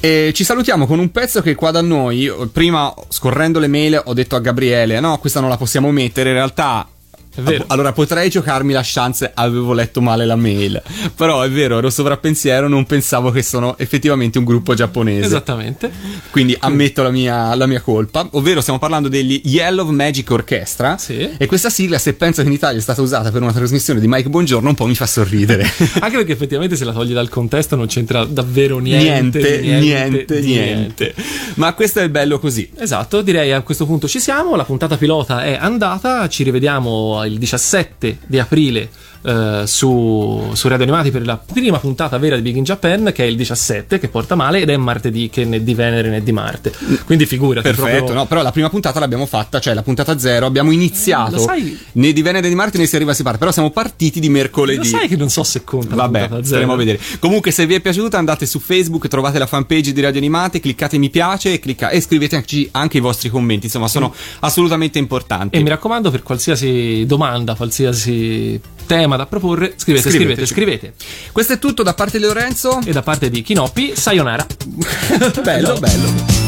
[0.00, 4.12] E ci salutiamo con un pezzo che qua da noi, prima scorrendo le mail ho
[4.14, 6.86] detto a Gabriele, no, questa non la possiamo mettere, in realtà...
[7.34, 7.64] È vero.
[7.68, 10.82] Allora potrei giocarmi la chance, avevo letto male la mail.
[11.14, 15.26] Però è vero, ero sovrappensiero, non pensavo che sono effettivamente un gruppo giapponese.
[15.26, 15.90] Esattamente.
[16.30, 20.98] Quindi ammetto la mia, la mia colpa, ovvero stiamo parlando degli Yellow Magic Orchestra.
[20.98, 21.30] Sì.
[21.36, 24.08] E questa sigla, se penso che in Italia è stata usata per una trasmissione di
[24.08, 25.62] Mike Buongiorno, un po' mi fa sorridere.
[26.00, 29.60] Anche perché effettivamente se la togli dal contesto non c'entra davvero niente.
[29.60, 31.14] niente, niente, di niente,
[31.54, 32.70] Ma questo è il bello così.
[32.76, 37.38] Esatto, direi a questo punto ci siamo, la puntata pilota è andata, ci rivediamo il
[37.38, 38.88] 17 di aprile
[39.22, 43.24] eh, su, su Radio Animati per la prima puntata vera di Big in Japan, che
[43.24, 46.32] è il 17, che porta male, ed è martedì, che né di Venere né di
[46.32, 46.72] Marte.
[47.04, 47.66] Quindi figurati.
[47.66, 51.36] Perfetto, proprio- no, però la prima puntata l'abbiamo fatta, cioè la puntata zero, abbiamo iniziato
[51.36, 53.70] Lo sai- né di Venere né di Marte né si arriva si parte, però siamo
[53.70, 54.86] partiti di Lo mercoledì.
[54.86, 56.98] sai che non so se conta Vabbè, staremo a vedere.
[57.18, 60.98] Comunque, se vi è piaciuta, andate su Facebook, trovate la fanpage di Radio Animate, cliccate
[60.98, 63.66] mi piace e, clicca- e scriveteci anche i vostri commenti.
[63.66, 65.56] Insomma, sono assolutamente importanti.
[65.56, 70.94] E mi raccomando, per qualsiasi domanda, qualsiasi tema da proporre, scrivete, scrivete, scrivete.
[71.32, 72.80] Questo è tutto da parte di Lorenzo.
[72.84, 74.46] E da parte di Kinoppi, sayonara.
[75.42, 76.41] bello, bello.